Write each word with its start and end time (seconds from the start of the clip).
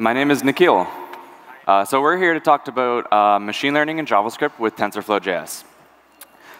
My 0.00 0.12
name 0.12 0.30
is 0.30 0.44
Nikhil. 0.44 0.86
Uh, 1.66 1.84
so 1.84 2.00
we're 2.00 2.16
here 2.16 2.32
to 2.32 2.40
talk 2.40 2.66
about 2.68 3.12
uh, 3.12 3.38
machine 3.38 3.74
learning 3.74 3.98
in 3.98 4.06
JavaScript 4.06 4.58
with 4.58 4.76
TensorFlow.js. 4.76 5.64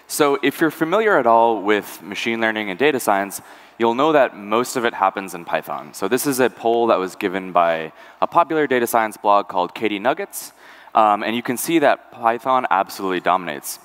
So 0.07 0.39
if 0.43 0.61
you're 0.61 0.71
familiar 0.71 1.17
at 1.17 1.27
all 1.27 1.62
with 1.62 2.03
machine 2.03 2.41
learning 2.41 2.68
and 2.68 2.79
data 2.79 2.99
science, 2.99 3.41
you'll 3.79 3.95
know 3.95 4.12
that 4.12 4.37
most 4.37 4.77
of 4.77 4.85
it 4.85 4.93
happens 4.93 5.35
in 5.35 5.45
Python. 5.45 5.95
So 5.95 6.09
this 6.09 6.27
is 6.27 6.41
a 6.41 6.50
poll 6.50 6.89
that 6.89 6.98
was 6.98 7.14
given 7.14 7.53
by 7.53 7.93
a 8.21 8.27
popular 8.27 8.66
data 8.66 8.87
science 8.87 9.16
blog 9.16 9.48
called 9.48 9.75
KDnuggets. 9.75 10.53
Um, 10.95 11.23
and 11.23 11.37
you 11.37 11.43
can 11.43 11.57
see 11.57 11.79
that 11.79 12.11
Python 12.11 12.66
absolutely 12.71 13.21
dominates. 13.21 13.79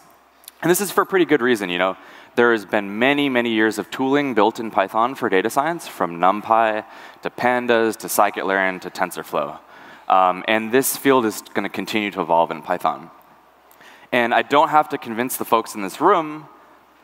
And 0.63 0.71
this 0.71 0.81
is 0.81 0.91
for 0.91 1.05
pretty 1.05 1.25
good 1.25 1.41
reason. 1.41 1.69
You 1.69 1.77
know, 1.77 1.97
there 2.35 2.51
has 2.51 2.65
been 2.65 2.99
many, 2.99 3.29
many 3.29 3.51
years 3.51 3.77
of 3.77 3.89
tooling 3.91 4.33
built 4.33 4.59
in 4.59 4.71
Python 4.71 5.15
for 5.15 5.29
data 5.29 5.49
science, 5.49 5.87
from 5.87 6.19
NumPy 6.19 6.85
to 7.21 7.29
Pandas 7.29 7.97
to 7.97 8.07
scikit-learn 8.07 8.79
to 8.81 8.89
TensorFlow. 8.89 9.59
Um, 10.07 10.43
and 10.47 10.71
this 10.71 10.97
field 10.97 11.25
is 11.25 11.41
going 11.41 11.63
to 11.63 11.69
continue 11.69 12.11
to 12.11 12.21
evolve 12.21 12.51
in 12.51 12.61
Python. 12.61 13.09
And 14.11 14.33
I 14.33 14.41
don't 14.41 14.69
have 14.69 14.89
to 14.89 14.97
convince 14.97 15.37
the 15.37 15.45
folks 15.45 15.75
in 15.75 15.81
this 15.81 16.01
room 16.01 16.47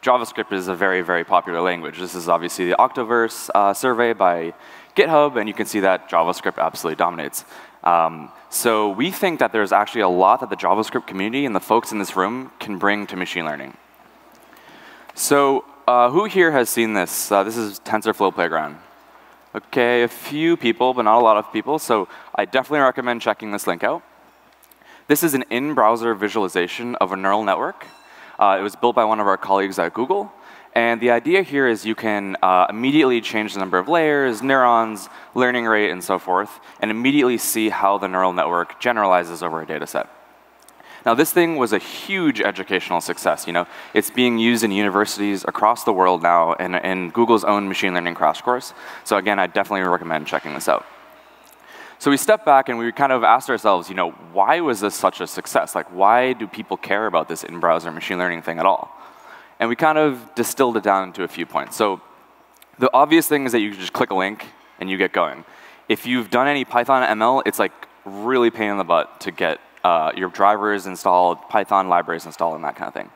JavaScript 0.02 0.54
is 0.54 0.70
a 0.70 0.76
very, 0.76 1.02
very 1.02 1.26
popular 1.26 1.60
language. 1.62 2.00
This 2.00 2.16
is 2.16 2.30
obviously 2.30 2.70
the 2.70 2.76
Octoverse 2.78 3.50
uh, 3.54 3.74
survey 3.74 4.14
by 4.14 4.54
GitHub, 4.96 5.38
and 5.38 5.48
you 5.48 5.54
can 5.54 5.66
see 5.66 5.82
that 5.82 6.10
JavaScript 6.10 6.58
absolutely 6.58 6.96
dominates. 6.96 7.44
Um, 7.84 8.32
so 8.50 8.90
we 8.90 9.12
think 9.12 9.40
that 9.40 9.52
there's 9.52 9.72
actually 9.72 10.02
a 10.02 10.10
lot 10.10 10.40
that 10.40 10.50
the 10.50 10.56
JavaScript 10.56 11.06
community 11.06 11.46
and 11.46 11.54
the 11.54 11.60
folks 11.60 11.92
in 11.92 12.00
this 12.00 12.16
room 12.16 12.52
can 12.60 12.78
bring 12.78 13.08
to 13.08 13.18
machine 13.18 13.46
learning. 13.46 13.76
So 15.20 15.66
uh, 15.86 16.10
who 16.10 16.24
here 16.26 16.50
has 16.54 16.70
seen 16.70 16.94
this? 16.94 17.30
Uh, 17.30 17.44
this 17.44 17.58
is 17.58 17.82
TensorFlow 17.82 18.34
Playground. 18.34 18.78
OK, 19.54 20.04
a 20.04 20.08
few 20.08 20.56
people, 20.56 20.94
but 20.94 21.02
not 21.02 21.20
a 21.20 21.22
lot 21.22 21.36
of 21.36 21.52
people. 21.52 21.78
So 21.78 22.08
I 22.34 22.46
definitely 22.46 22.80
recommend 22.80 23.22
checking 23.22 23.52
this 23.52 23.68
link 23.68 23.84
out. 23.84 24.02
This 25.10 25.22
is 25.22 25.34
an 25.34 25.44
in-browser 25.50 26.16
visualization 26.16 26.96
of 26.96 27.12
a 27.12 27.18
neural 27.18 27.44
network. 27.44 27.86
Uh, 28.40 28.56
it 28.58 28.64
was 28.64 28.78
built 28.78 28.96
by 28.96 29.04
one 29.04 29.20
of 29.20 29.28
our 29.28 29.36
colleagues 29.36 29.78
at 29.78 29.94
Google. 29.94 30.32
And 30.74 31.02
the 31.02 31.12
idea 31.12 31.42
here 31.42 31.68
is 31.68 31.86
you 31.86 31.96
can 31.96 32.38
uh, 32.42 32.68
immediately 32.70 33.20
change 33.20 33.56
the 33.56 33.60
number 33.60 33.78
of 33.78 33.90
layers, 33.90 34.42
neurons, 34.42 35.10
learning 35.36 35.66
rate, 35.66 35.92
and 35.92 36.02
so 36.02 36.18
forth, 36.18 36.62
and 36.80 36.90
immediately 36.90 37.38
see 37.38 37.68
how 37.68 37.98
the 37.98 38.08
neural 38.08 38.32
network 38.32 38.80
generalizes 38.80 39.44
over 39.44 39.62
a 39.62 39.66
data 39.66 39.86
set. 39.86 40.10
Now, 41.06 41.14
this 41.14 41.32
thing 41.32 41.56
was 41.56 41.74
a 41.74 41.78
huge 41.78 42.42
educational 42.42 43.02
success. 43.02 43.48
You 43.48 43.54
know, 43.54 43.68
it's 43.94 44.10
being 44.10 44.38
used 44.38 44.64
in 44.64 44.72
universities 44.72 45.46
across 45.48 45.84
the 45.84 45.94
world 45.94 46.22
now 46.22 46.54
in, 46.54 46.76
in 46.76 47.10
Google's 47.12 47.44
own 47.44 47.68
machine 47.68 47.94
learning 47.94 48.16
crash 48.16 48.42
course. 48.42 48.74
So 49.04 49.18
again, 49.18 49.40
I 49.40 49.48
definitely 49.48 49.88
recommend 49.88 50.28
checking 50.28 50.54
this 50.54 50.68
out. 50.68 50.86
So 52.00 52.10
we 52.10 52.18
stepped 52.18 52.46
back 52.46 52.70
and 52.70 52.78
we 52.78 52.92
kind 52.94 53.12
of 53.12 53.24
asked 53.24 53.50
ourselves, 53.50 53.90
you 53.90 53.96
know, 53.96 54.12
why 54.32 54.62
was 54.62 54.80
this 54.80 54.96
such 54.96 55.20
a 55.20 55.28
success? 55.28 55.76
Like, 55.76 55.94
why 55.94 56.32
do 56.34 56.48
people 56.48 56.78
care 56.78 57.08
about 57.08 57.28
this 57.28 57.44
in-browser 57.44 57.92
machine 57.92 58.18
learning 58.18 58.42
thing 58.42 58.58
at 58.58 58.66
all? 58.66 58.90
And 59.60 59.68
we 59.68 59.76
kind 59.76 59.98
of 59.98 60.34
distilled 60.34 60.78
it 60.78 60.84
down 60.84 61.10
into 61.10 61.24
a 61.24 61.28
few 61.28 61.46
points. 61.46 61.76
So 61.76 62.02
the 62.78 62.90
obvious 62.94 63.28
thing 63.28 63.46
is 63.46 63.52
that 63.52 63.60
you 63.60 63.76
just 63.76 63.92
click 63.92 64.12
a 64.12 64.16
link 64.16 64.46
and 64.80 64.90
you 64.90 64.98
get 64.98 65.12
going. 65.12 65.44
If 65.90 66.06
you've 66.06 66.30
done 66.30 66.48
any 66.48 66.64
Python 66.64 67.04
ML, 67.18 67.44
it's 67.46 67.60
like 67.60 67.74
really 68.06 68.50
pain 68.50 68.72
in 68.72 68.78
the 68.78 68.86
butt 68.86 69.20
to 69.22 69.32
get 69.32 69.60
uh, 69.84 70.12
your 70.16 70.30
drivers 70.30 70.86
installed, 70.86 71.42
Python 71.50 71.90
libraries 71.90 72.26
installed, 72.26 72.56
and 72.56 72.64
that 72.64 72.76
kind 72.76 72.88
of 72.88 72.94
thing. 72.94 73.10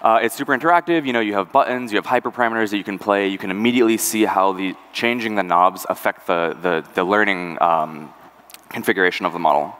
Uh, 0.00 0.20
it's 0.22 0.34
super 0.34 0.56
interactive. 0.56 1.06
You 1.06 1.12
know, 1.12 1.20
you 1.20 1.34
have 1.34 1.50
buttons, 1.50 1.92
you 1.92 1.96
have 1.96 2.06
hyperparameters 2.06 2.70
that 2.70 2.76
you 2.76 2.84
can 2.84 2.98
play. 2.98 3.28
You 3.28 3.38
can 3.38 3.50
immediately 3.50 3.96
see 3.96 4.24
how 4.24 4.52
the 4.52 4.76
changing 4.92 5.34
the 5.34 5.42
knobs 5.42 5.86
affect 5.88 6.26
the, 6.26 6.56
the, 6.60 6.86
the 6.94 7.02
learning 7.02 7.60
um, 7.60 8.12
configuration 8.68 9.26
of 9.26 9.32
the 9.32 9.40
model. 9.40 9.76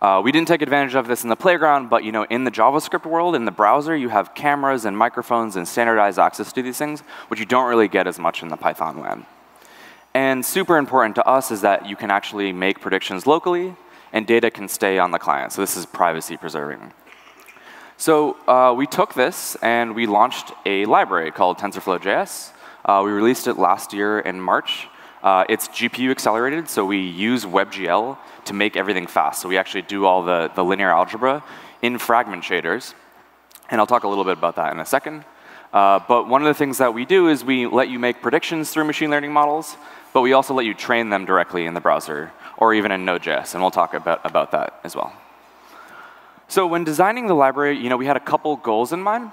Uh, 0.00 0.20
we 0.22 0.30
didn't 0.30 0.46
take 0.46 0.62
advantage 0.62 0.94
of 0.94 1.08
this 1.08 1.24
in 1.24 1.30
the 1.30 1.36
playground, 1.36 1.88
but 1.88 2.04
you 2.04 2.12
know, 2.12 2.24
in 2.24 2.44
the 2.44 2.50
JavaScript 2.50 3.06
world, 3.06 3.34
in 3.34 3.46
the 3.46 3.50
browser, 3.50 3.96
you 3.96 4.10
have 4.10 4.34
cameras 4.34 4.84
and 4.84 4.96
microphones 4.96 5.56
and 5.56 5.66
standardized 5.66 6.18
access 6.18 6.52
to 6.52 6.62
these 6.62 6.76
things, 6.76 7.00
which 7.28 7.40
you 7.40 7.46
don't 7.46 7.68
really 7.68 7.88
get 7.88 8.06
as 8.06 8.18
much 8.18 8.42
in 8.42 8.48
the 8.48 8.56
Python 8.56 9.00
land. 9.00 9.24
And 10.14 10.44
super 10.44 10.76
important 10.76 11.14
to 11.16 11.26
us 11.26 11.50
is 11.50 11.62
that 11.62 11.86
you 11.86 11.96
can 11.96 12.10
actually 12.10 12.52
make 12.52 12.80
predictions 12.80 13.26
locally, 13.26 13.74
and 14.16 14.26
data 14.26 14.50
can 14.50 14.66
stay 14.66 14.98
on 14.98 15.10
the 15.10 15.18
client. 15.18 15.52
So 15.52 15.60
this 15.60 15.76
is 15.76 15.84
privacy 15.84 16.38
preserving. 16.38 16.90
So 17.98 18.38
uh, 18.48 18.72
we 18.72 18.86
took 18.86 19.12
this 19.12 19.56
and 19.56 19.94
we 19.94 20.06
launched 20.06 20.52
a 20.64 20.86
library 20.86 21.30
called 21.30 21.58
TensorFlow.js. 21.58 22.50
Uh, 22.86 23.02
we 23.04 23.10
released 23.10 23.46
it 23.46 23.58
last 23.58 23.92
year 23.92 24.18
in 24.18 24.40
March. 24.40 24.88
Uh, 25.22 25.44
it's 25.50 25.68
GPU 25.68 26.10
accelerated, 26.10 26.66
so 26.66 26.86
we 26.86 26.98
use 26.98 27.44
WebGL 27.44 28.16
to 28.46 28.54
make 28.54 28.74
everything 28.74 29.06
fast. 29.06 29.42
So 29.42 29.50
we 29.50 29.58
actually 29.58 29.82
do 29.82 30.06
all 30.06 30.22
the, 30.22 30.50
the 30.54 30.64
linear 30.64 30.90
algebra 30.90 31.44
in 31.82 31.98
fragment 31.98 32.42
shaders. 32.42 32.94
And 33.68 33.82
I'll 33.82 33.86
talk 33.86 34.04
a 34.04 34.08
little 34.08 34.24
bit 34.24 34.38
about 34.38 34.56
that 34.56 34.72
in 34.72 34.80
a 34.80 34.86
second. 34.86 35.26
Uh, 35.74 36.00
but 36.08 36.26
one 36.26 36.40
of 36.40 36.48
the 36.48 36.54
things 36.54 36.78
that 36.78 36.94
we 36.94 37.04
do 37.04 37.28
is 37.28 37.44
we 37.44 37.66
let 37.66 37.90
you 37.90 37.98
make 37.98 38.22
predictions 38.22 38.70
through 38.70 38.84
machine 38.84 39.10
learning 39.10 39.34
models, 39.34 39.76
but 40.14 40.22
we 40.22 40.32
also 40.32 40.54
let 40.54 40.64
you 40.64 40.72
train 40.72 41.10
them 41.10 41.26
directly 41.26 41.66
in 41.66 41.74
the 41.74 41.82
browser 41.82 42.32
or 42.56 42.74
even 42.74 42.92
in 42.92 43.04
Node.js, 43.04 43.54
and 43.54 43.62
we'll 43.62 43.70
talk 43.70 43.94
about, 43.94 44.20
about 44.24 44.52
that 44.52 44.80
as 44.84 44.96
well. 44.96 45.12
So 46.48 46.66
when 46.66 46.84
designing 46.84 47.26
the 47.26 47.34
library, 47.34 47.78
you 47.78 47.88
know, 47.88 47.96
we 47.96 48.06
had 48.06 48.16
a 48.16 48.20
couple 48.20 48.56
goals 48.56 48.92
in 48.92 49.02
mind. 49.02 49.32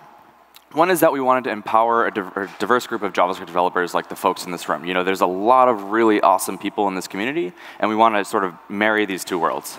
One 0.72 0.90
is 0.90 1.02
that 1.02 1.14
we 1.14 1.22
wanted 1.22 1.44
to 1.44 1.52
empower 1.52 2.08
a, 2.08 2.12
diverse 2.58 2.88
group 2.88 3.04
of 3.04 3.14
JavaScript 3.14 3.46
developers 3.46 3.94
like 3.94 4.10
the 4.10 4.16
folks 4.16 4.46
in 4.46 4.52
this 4.52 4.68
room. 4.68 4.86
You 4.86 4.96
know, 4.96 5.04
there's 5.04 5.22
a 5.22 5.28
lot 5.28 5.68
of 5.68 5.84
really 5.84 6.20
awesome 6.22 6.58
people 6.58 6.88
in 6.88 6.96
this 6.96 7.08
community, 7.08 7.54
and 7.80 7.90
we 7.90 7.96
want 7.96 8.16
to 8.16 8.26
sort 8.26 8.44
of 8.44 8.56
marry 8.70 9.06
these 9.06 9.24
two 9.24 9.38
worlds. 9.38 9.78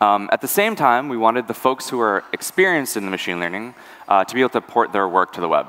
Um, 0.00 0.28
at 0.32 0.40
the 0.40 0.48
same 0.48 0.74
time, 0.74 1.08
we 1.08 1.16
wanted 1.16 1.46
the 1.46 1.54
folks 1.54 1.88
who 1.88 2.00
are 2.00 2.24
experienced 2.32 2.96
in 2.96 3.04
the 3.04 3.10
machine 3.12 3.38
learning 3.38 3.76
uh, 4.08 4.24
to 4.24 4.34
be 4.34 4.40
able 4.40 4.50
to 4.50 4.60
port 4.60 4.92
their 4.92 5.06
work 5.06 5.32
to 5.34 5.40
the 5.40 5.48
web. 5.48 5.68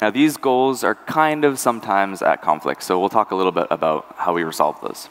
Now, 0.00 0.10
these 0.10 0.38
goals 0.38 0.82
are 0.82 0.94
kind 0.94 1.44
of 1.44 1.58
sometimes 1.58 2.22
at 2.22 2.40
conflict, 2.40 2.82
so 2.82 2.98
we'll 2.98 3.10
talk 3.10 3.32
a 3.32 3.34
little 3.34 3.52
bit 3.52 3.66
about 3.70 4.14
how 4.16 4.32
we 4.32 4.44
resolve 4.44 4.80
those. 4.80 5.10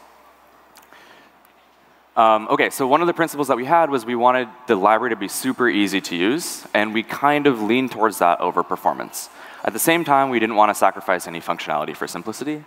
Um, 2.16 2.48
OK, 2.50 2.70
so 2.70 2.88
one 2.88 3.02
of 3.02 3.08
the 3.08 3.14
principles 3.14 3.50
that 3.50 3.58
we 3.58 3.66
had 3.66 3.90
was 3.90 4.06
we 4.06 4.16
wanted 4.16 4.48
the 4.68 4.76
library 4.78 5.10
to 5.10 5.18
be 5.18 5.28
super 5.28 5.68
easy 5.68 6.00
to 6.00 6.16
use, 6.16 6.66
and 6.74 6.94
we 6.94 7.04
kind 7.04 7.46
of 7.46 7.62
leaned 7.62 7.92
towards 7.92 8.20
that 8.20 8.40
over 8.40 8.64
performance. 8.64 9.30
At 9.66 9.74
the 9.74 9.80
same 9.80 10.06
time, 10.06 10.30
we 10.30 10.40
didn't 10.40 10.56
want 10.56 10.70
to 10.70 10.76
sacrifice 10.76 11.28
any 11.28 11.42
functionality 11.42 11.94
for 11.94 12.08
simplicity. 12.08 12.64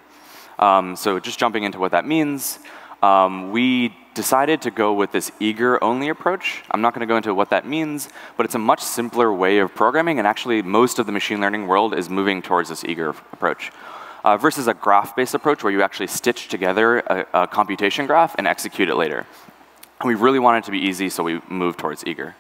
Um, 0.59 0.97
so 0.97 1.19
just 1.19 1.39
jumping 1.39 1.63
into 1.63 1.79
what 1.79 1.93
that 1.93 2.05
means, 2.05 2.59
um, 3.03 3.51
we 3.51 3.97
decided 4.13 4.61
to 4.63 4.71
go 4.71 4.93
with 4.93 5.13
this 5.13 5.33
eager-only 5.41 6.11
approach. 6.11 6.63
I'm 6.71 6.83
not 6.83 6.93
going 6.93 7.07
to 7.07 7.11
go 7.11 7.17
into 7.17 7.33
what 7.33 7.49
that 7.49 7.67
means, 7.67 8.11
but 8.37 8.45
it's 8.45 8.57
a 8.57 8.59
much 8.59 8.83
simpler 8.83 9.33
way 9.33 9.61
of 9.61 9.75
programming, 9.75 10.19
and 10.19 10.27
actually 10.27 10.61
most 10.61 10.99
of 10.99 11.07
the 11.07 11.13
machine 11.13 11.41
learning 11.41 11.69
world 11.69 11.95
is 11.95 12.11
moving 12.11 12.43
towards 12.43 12.69
this 12.69 12.85
eager 12.85 13.11
approach 13.33 13.71
uh, 14.25 14.37
versus 14.37 14.67
a 14.69 14.75
graph-based 14.75 15.35
approach 15.35 15.63
where 15.63 15.73
you 15.73 15.83
actually 15.83 16.07
stitch 16.07 16.49
together 16.49 16.99
a, 17.01 17.27
a, 17.35 17.47
computation 17.47 18.07
graph 18.07 18.35
and 18.39 18.47
execute 18.47 18.89
it 18.89 18.97
later. 18.97 19.27
And 20.01 20.09
we 20.09 20.15
really 20.15 20.39
want 20.39 20.59
it 20.59 20.67
to 20.67 20.71
be 20.71 20.79
easy, 20.79 21.09
so 21.09 21.23
we 21.23 21.41
move 21.49 21.77
towards 21.77 22.05
eager. 22.07 22.37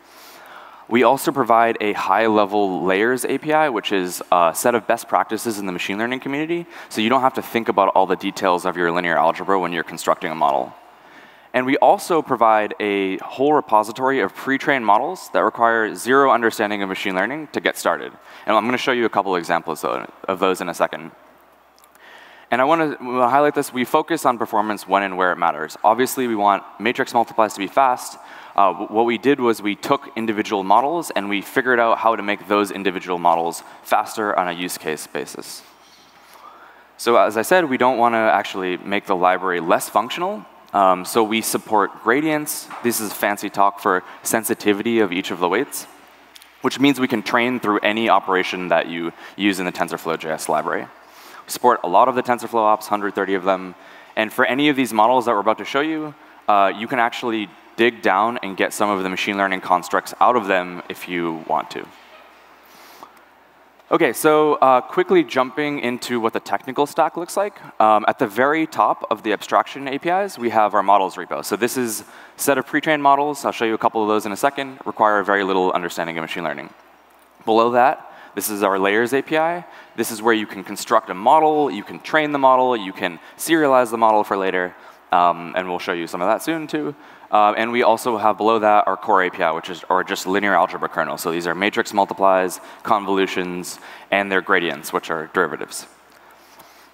We 0.88 1.02
also 1.02 1.32
provide 1.32 1.76
a 1.80 1.92
high-level 1.92 2.82
layers 2.84 3.24
API, 3.24 3.68
which 3.68 3.92
is 3.92 4.22
a 4.32 4.52
set 4.54 4.74
of 4.74 4.86
best 4.86 5.06
practices 5.06 5.58
in 5.58 5.66
the 5.66 5.72
machine 5.72 5.98
learning 5.98 6.20
community, 6.20 6.66
so 6.88 7.00
you 7.00 7.10
don't 7.10 7.20
have 7.20 7.34
to 7.34 7.42
think 7.42 7.68
about 7.68 7.88
all 7.94 8.06
the 8.06 8.16
details 8.16 8.64
of 8.64 8.76
your 8.76 8.90
linear 8.90 9.18
algebra 9.18 9.60
when 9.60 9.72
you're 9.72 9.84
constructing 9.84 10.32
a 10.32 10.34
model. 10.34 10.72
And 11.52 11.66
we 11.66 11.76
also 11.78 12.22
provide 12.22 12.74
a 12.78 13.16
whole 13.18 13.52
repository 13.52 14.20
of 14.20 14.34
pre-trained 14.34 14.84
models 14.84 15.30
that 15.32 15.40
require 15.40 15.94
zero 15.94 16.30
understanding 16.30 16.82
of 16.82 16.88
machine 16.88 17.14
learning 17.14 17.48
to 17.52 17.60
get 17.60 17.76
started. 17.76 18.12
And 18.46 18.56
I'm 18.56 18.64
going 18.64 18.72
to 18.72 18.78
show 18.78 18.92
you 18.92 19.06
a 19.06 19.10
couple 19.10 19.34
examples 19.36 19.84
of 19.84 20.38
those 20.38 20.60
in 20.60 20.68
a 20.68 20.74
second. 20.74 21.10
And 22.50 22.62
I 22.62 22.64
want 22.64 22.98
to 22.98 23.28
highlight 23.28 23.54
this. 23.54 23.72
We 23.72 23.84
focus 23.84 24.24
on 24.24 24.38
performance 24.38 24.88
when 24.88 25.02
and 25.02 25.18
where 25.18 25.32
it 25.32 25.36
matters. 25.36 25.76
Obviously, 25.84 26.26
we 26.26 26.34
want 26.34 26.62
matrix 26.80 27.12
multiplies 27.12 27.52
to 27.54 27.58
be 27.58 27.66
fast. 27.66 28.18
Uh, 28.56 28.72
what 28.72 29.04
we 29.04 29.18
did 29.18 29.38
was 29.38 29.60
we 29.60 29.76
took 29.76 30.10
individual 30.16 30.64
models 30.64 31.12
and 31.14 31.28
we 31.28 31.42
figured 31.42 31.78
out 31.78 31.98
how 31.98 32.16
to 32.16 32.22
make 32.22 32.48
those 32.48 32.70
individual 32.70 33.18
models 33.18 33.62
faster 33.82 34.36
on 34.36 34.48
a 34.48 34.52
use 34.52 34.78
case 34.78 35.06
basis. 35.06 35.62
So 36.96 37.16
as 37.16 37.36
I 37.36 37.42
said, 37.42 37.66
we 37.66 37.76
don't 37.76 37.98
want 37.98 38.14
to 38.14 38.18
actually 38.18 38.78
make 38.78 39.06
the 39.06 39.14
library 39.14 39.60
less 39.60 39.88
functional. 39.88 40.44
Um, 40.72 41.04
so 41.04 41.22
we 41.22 41.42
support 41.42 42.02
gradients. 42.02 42.66
This 42.82 42.98
is 43.00 43.12
fancy 43.12 43.50
talk 43.50 43.78
for 43.78 44.02
sensitivity 44.22 45.00
of 45.00 45.12
each 45.12 45.30
of 45.30 45.38
the 45.38 45.48
weights, 45.48 45.86
which 46.62 46.80
means 46.80 46.98
we 46.98 47.08
can 47.08 47.22
train 47.22 47.60
through 47.60 47.78
any 47.80 48.08
operation 48.08 48.68
that 48.68 48.88
you 48.88 49.12
use 49.36 49.60
in 49.60 49.66
the 49.66 49.72
TensorFlow.js 49.72 50.48
library 50.48 50.88
support 51.48 51.80
a 51.84 51.88
lot 51.88 52.08
of 52.08 52.14
the 52.14 52.22
TensorFlow 52.22 52.54
ops, 52.54 52.86
130 52.86 53.34
of 53.34 53.44
them. 53.44 53.74
And 54.16 54.32
for 54.32 54.44
any 54.44 54.68
of 54.68 54.76
these 54.76 54.92
models 54.92 55.26
that 55.26 55.32
we're 55.32 55.40
about 55.40 55.58
to 55.58 55.64
show 55.64 55.80
you, 55.80 56.14
uh, 56.48 56.72
you 56.76 56.86
can 56.86 56.98
actually 56.98 57.48
dig 57.76 58.02
down 58.02 58.38
and 58.42 58.56
get 58.56 58.72
some 58.72 58.90
of 58.90 59.02
the 59.02 59.08
machine 59.08 59.36
learning 59.36 59.60
constructs 59.60 60.12
out 60.20 60.36
of 60.36 60.46
them 60.46 60.82
if 60.88 61.08
you 61.08 61.44
want 61.46 61.70
to. 61.70 61.86
OK, 63.90 64.12
so 64.12 64.56
uh, 64.56 64.82
quickly 64.82 65.24
jumping 65.24 65.80
into 65.80 66.20
what 66.20 66.34
the 66.34 66.40
technical 66.40 66.84
stack 66.84 67.16
looks 67.16 67.38
like. 67.38 67.58
Um, 67.80 68.04
at 68.06 68.18
the 68.18 68.26
very 68.26 68.66
top 68.66 69.06
of 69.10 69.22
the 69.22 69.32
abstraction 69.32 69.88
APIs, 69.88 70.38
we 70.38 70.50
have 70.50 70.74
our 70.74 70.82
models 70.82 71.16
repo. 71.16 71.42
So 71.42 71.56
this 71.56 71.78
is 71.78 72.02
a 72.02 72.04
set 72.36 72.58
of 72.58 72.66
pre-trained 72.66 73.02
models. 73.02 73.46
I'll 73.46 73.52
show 73.52 73.64
you 73.64 73.72
a 73.72 73.78
couple 73.78 74.02
of 74.02 74.08
those 74.08 74.26
in 74.26 74.32
a 74.32 74.36
second. 74.36 74.78
Require 74.84 75.22
very 75.22 75.42
little 75.42 75.72
understanding 75.72 76.18
of 76.18 76.22
machine 76.22 76.44
learning. 76.44 76.68
Below 77.46 77.70
that, 77.70 78.07
this 78.38 78.50
is 78.50 78.62
our 78.62 78.78
layers 78.78 79.12
API. 79.12 79.66
This 79.96 80.12
is 80.12 80.22
where 80.22 80.32
you 80.32 80.46
can 80.46 80.62
construct 80.62 81.10
a 81.10 81.14
model, 81.14 81.72
you 81.72 81.82
can 81.82 81.98
train 81.98 82.30
the 82.30 82.38
model, 82.38 82.76
you 82.76 82.92
can 82.92 83.18
serialize 83.36 83.90
the 83.90 83.98
model 83.98 84.22
for 84.22 84.36
later. 84.36 84.76
Um, 85.10 85.54
and 85.56 85.68
we'll 85.68 85.80
show 85.80 85.92
you 85.92 86.06
some 86.06 86.22
of 86.22 86.28
that 86.28 86.40
soon, 86.40 86.68
too. 86.68 86.94
Uh, 87.32 87.54
and 87.56 87.72
we 87.72 87.82
also 87.82 88.16
have 88.16 88.36
below 88.36 88.60
that 88.60 88.86
our 88.86 88.96
core 88.96 89.24
API, 89.24 89.52
which 89.56 89.70
is 89.70 89.82
or 89.90 90.04
just 90.04 90.24
linear 90.24 90.54
algebra 90.54 90.88
kernel. 90.88 91.18
So 91.18 91.32
these 91.32 91.48
are 91.48 91.54
matrix 91.54 91.92
multiplies, 91.92 92.60
convolutions, 92.84 93.80
and 94.12 94.30
their 94.30 94.40
gradients, 94.40 94.92
which 94.92 95.10
are 95.10 95.26
derivatives. 95.34 95.88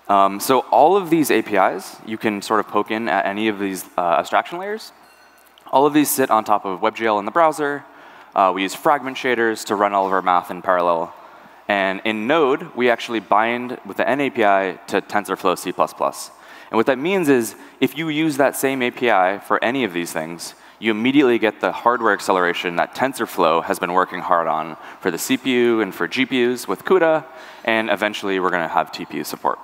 Um, 0.09 0.41
so 0.41 0.61
all 0.71 0.97
of 0.97 1.11
these 1.11 1.31
APIs, 1.31 1.97
you 2.07 2.17
can 2.17 2.41
sort 2.41 2.61
of 2.61 2.69
poke 2.69 2.91
in 2.91 3.07
at 3.07 3.27
any 3.27 3.49
of 3.49 3.59
these 3.59 3.85
uh, 3.99 4.17
abstraction 4.21 4.59
layers. 4.59 4.93
All 5.71 5.85
of 5.85 5.93
these 5.93 6.11
sit 6.11 6.31
on 6.31 6.43
top 6.45 6.65
of 6.65 6.81
WebGL 6.81 7.19
in 7.19 7.27
the 7.27 7.37
browser. 7.39 7.85
Uh, 8.35 8.51
we 8.55 8.63
use 8.63 8.75
fragment 8.75 9.19
shaders 9.19 9.67
to 9.67 9.75
run 9.75 9.93
all 9.93 10.07
of 10.07 10.13
our 10.13 10.23
math 10.23 10.51
in 10.51 10.63
parallel. 10.63 11.15
And 11.69 12.01
in 12.05 12.27
Node, 12.27 12.75
we 12.75 12.91
actually 12.91 13.21
bind 13.21 13.79
with 13.87 13.97
the 13.97 14.05
NAPI 14.05 14.87
to 14.87 15.01
TensorFlow 15.01 15.59
C++. 15.59 15.73
And 16.71 16.77
what 16.77 16.87
that 16.87 16.99
means 16.99 17.29
is 17.29 17.55
if 17.81 17.97
you 17.97 18.09
use 18.09 18.37
that 18.37 18.57
same 18.57 18.83
API 18.83 19.41
for 19.45 19.63
any 19.63 19.85
of 19.85 19.93
these 19.93 20.13
things, 20.13 20.55
you 20.79 20.91
immediately 20.91 21.39
get 21.39 21.61
the 21.61 21.73
hardware 21.73 22.13
acceleration 22.13 22.77
that 22.77 22.95
TensorFlow 22.95 23.65
has 23.65 23.79
been 23.79 23.93
working 23.93 24.21
hard 24.21 24.47
on 24.47 24.77
for 25.01 25.11
the 25.11 25.17
CPU 25.17 25.83
and 25.83 25.95
for 25.95 26.09
GPUs 26.09 26.69
with 26.69 26.85
CUDA, 26.85 27.25
and 27.65 27.89
eventually 27.91 28.41
we're 28.41 28.51
going 28.51 28.63
to 28.63 28.75
have 28.75 28.93
TPU 28.93 29.25
support. 29.25 29.59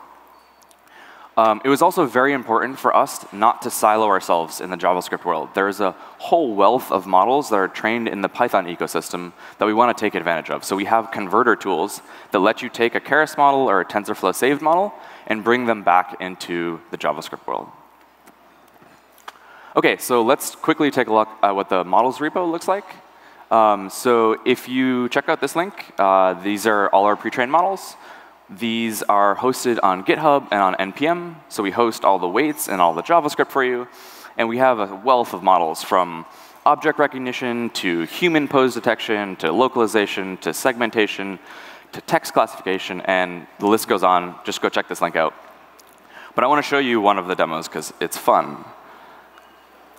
Um, 1.41 1.63
it 1.65 1.71
was 1.71 1.81
also 1.81 2.05
very 2.05 2.35
important 2.35 2.79
for 2.79 2.95
us 2.95 3.25
not 3.33 3.63
to 3.63 3.71
silo 3.71 4.09
ourselves 4.09 4.61
in 4.61 4.69
the 4.69 4.77
JavaScript 4.77 5.25
world. 5.25 5.49
There 5.55 5.69
is 5.69 5.81
a 5.81 5.93
whole 6.19 6.55
wealth 6.55 6.93
of 6.93 7.07
models 7.07 7.49
that 7.49 7.57
are 7.57 7.67
trained 7.67 8.09
in 8.09 8.21
the 8.21 8.29
Python 8.29 8.67
ecosystem 8.67 9.33
that 9.57 9.65
we 9.65 9.73
want 9.73 9.97
to 9.97 9.99
take 9.99 10.15
advantage 10.15 10.51
of. 10.51 10.65
So 10.65 10.77
we 10.77 10.85
have 10.85 11.11
converter 11.11 11.57
tools 11.57 12.03
that 12.33 12.41
let 12.41 12.61
you 12.61 12.69
take 12.69 12.95
a 12.95 13.01
Keras 13.01 13.39
model 13.39 13.71
or 13.71 13.81
a 13.81 13.87
TensorFlow 13.87 14.35
saved 14.35 14.61
model 14.61 14.93
and 15.29 15.43
bring 15.43 15.65
them 15.65 15.83
back 15.83 16.21
into 16.21 16.79
the 16.91 16.99
JavaScript 16.99 17.47
world. 17.47 17.69
OK, 19.77 19.97
so 19.97 20.21
let's 20.21 20.55
quickly 20.55 20.91
take 20.91 21.09
a 21.09 21.15
look 21.15 21.31
at 21.43 21.53
what 21.53 21.71
the 21.71 21.85
models 21.85 22.19
repo 22.19 22.51
looks 22.53 22.69
like. 22.69 22.85
Um, 23.51 23.89
so 23.89 24.39
if 24.45 24.69
you 24.69 25.09
check 25.09 25.31
out 25.31 25.41
this 25.41 25.57
link, 25.57 25.91
uh, 25.99 26.35
these 26.35 26.67
are 26.67 26.91
all 26.91 27.07
our 27.07 27.17
pre-trained 27.17 27.51
models. 27.51 27.97
These 28.59 29.03
are 29.05 29.37
hosted 29.37 29.79
on 29.83 30.05
GitHub 30.05 30.49
and 30.51 30.61
on 30.61 30.93
NPM. 30.93 31.37
So 31.49 31.63
we 31.63 31.71
host 31.71 32.05
all 32.05 32.19
the 32.19 32.29
weights 32.29 32.69
and 32.69 32.81
all 32.81 32.95
the 32.95 33.03
JavaScript 33.03 33.51
for 33.51 33.63
you. 33.63 33.87
And 34.37 34.49
we 34.49 34.59
have 34.59 34.81
a 34.81 34.95
wealth 34.97 35.35
of 35.35 35.43
models 35.43 35.85
from 35.85 36.27
object 36.67 36.99
recognition 36.99 37.71
to 37.71 38.03
human 38.03 38.49
pose 38.49 38.75
detection 38.75 39.37
to 39.37 39.53
localization 39.53 40.37
to 40.39 40.53
segmentation 40.53 41.39
to 41.93 42.01
text 42.03 42.33
classification, 42.33 43.01
and 43.03 43.47
the 43.59 43.67
list 43.67 43.89
goes 43.89 44.03
on. 44.03 44.37
Just 44.45 44.61
go 44.61 44.69
check 44.69 44.89
this 44.89 45.01
link 45.01 45.17
out. 45.17 45.35
But 46.35 46.45
I 46.45 46.47
want 46.47 46.65
to 46.65 46.69
show 46.69 46.79
you 46.79 47.01
one 47.01 47.19
of 47.19 47.27
the 47.27 47.35
demos 47.35 47.67
because 47.67 47.93
it's 48.01 48.17
fun. 48.17 48.65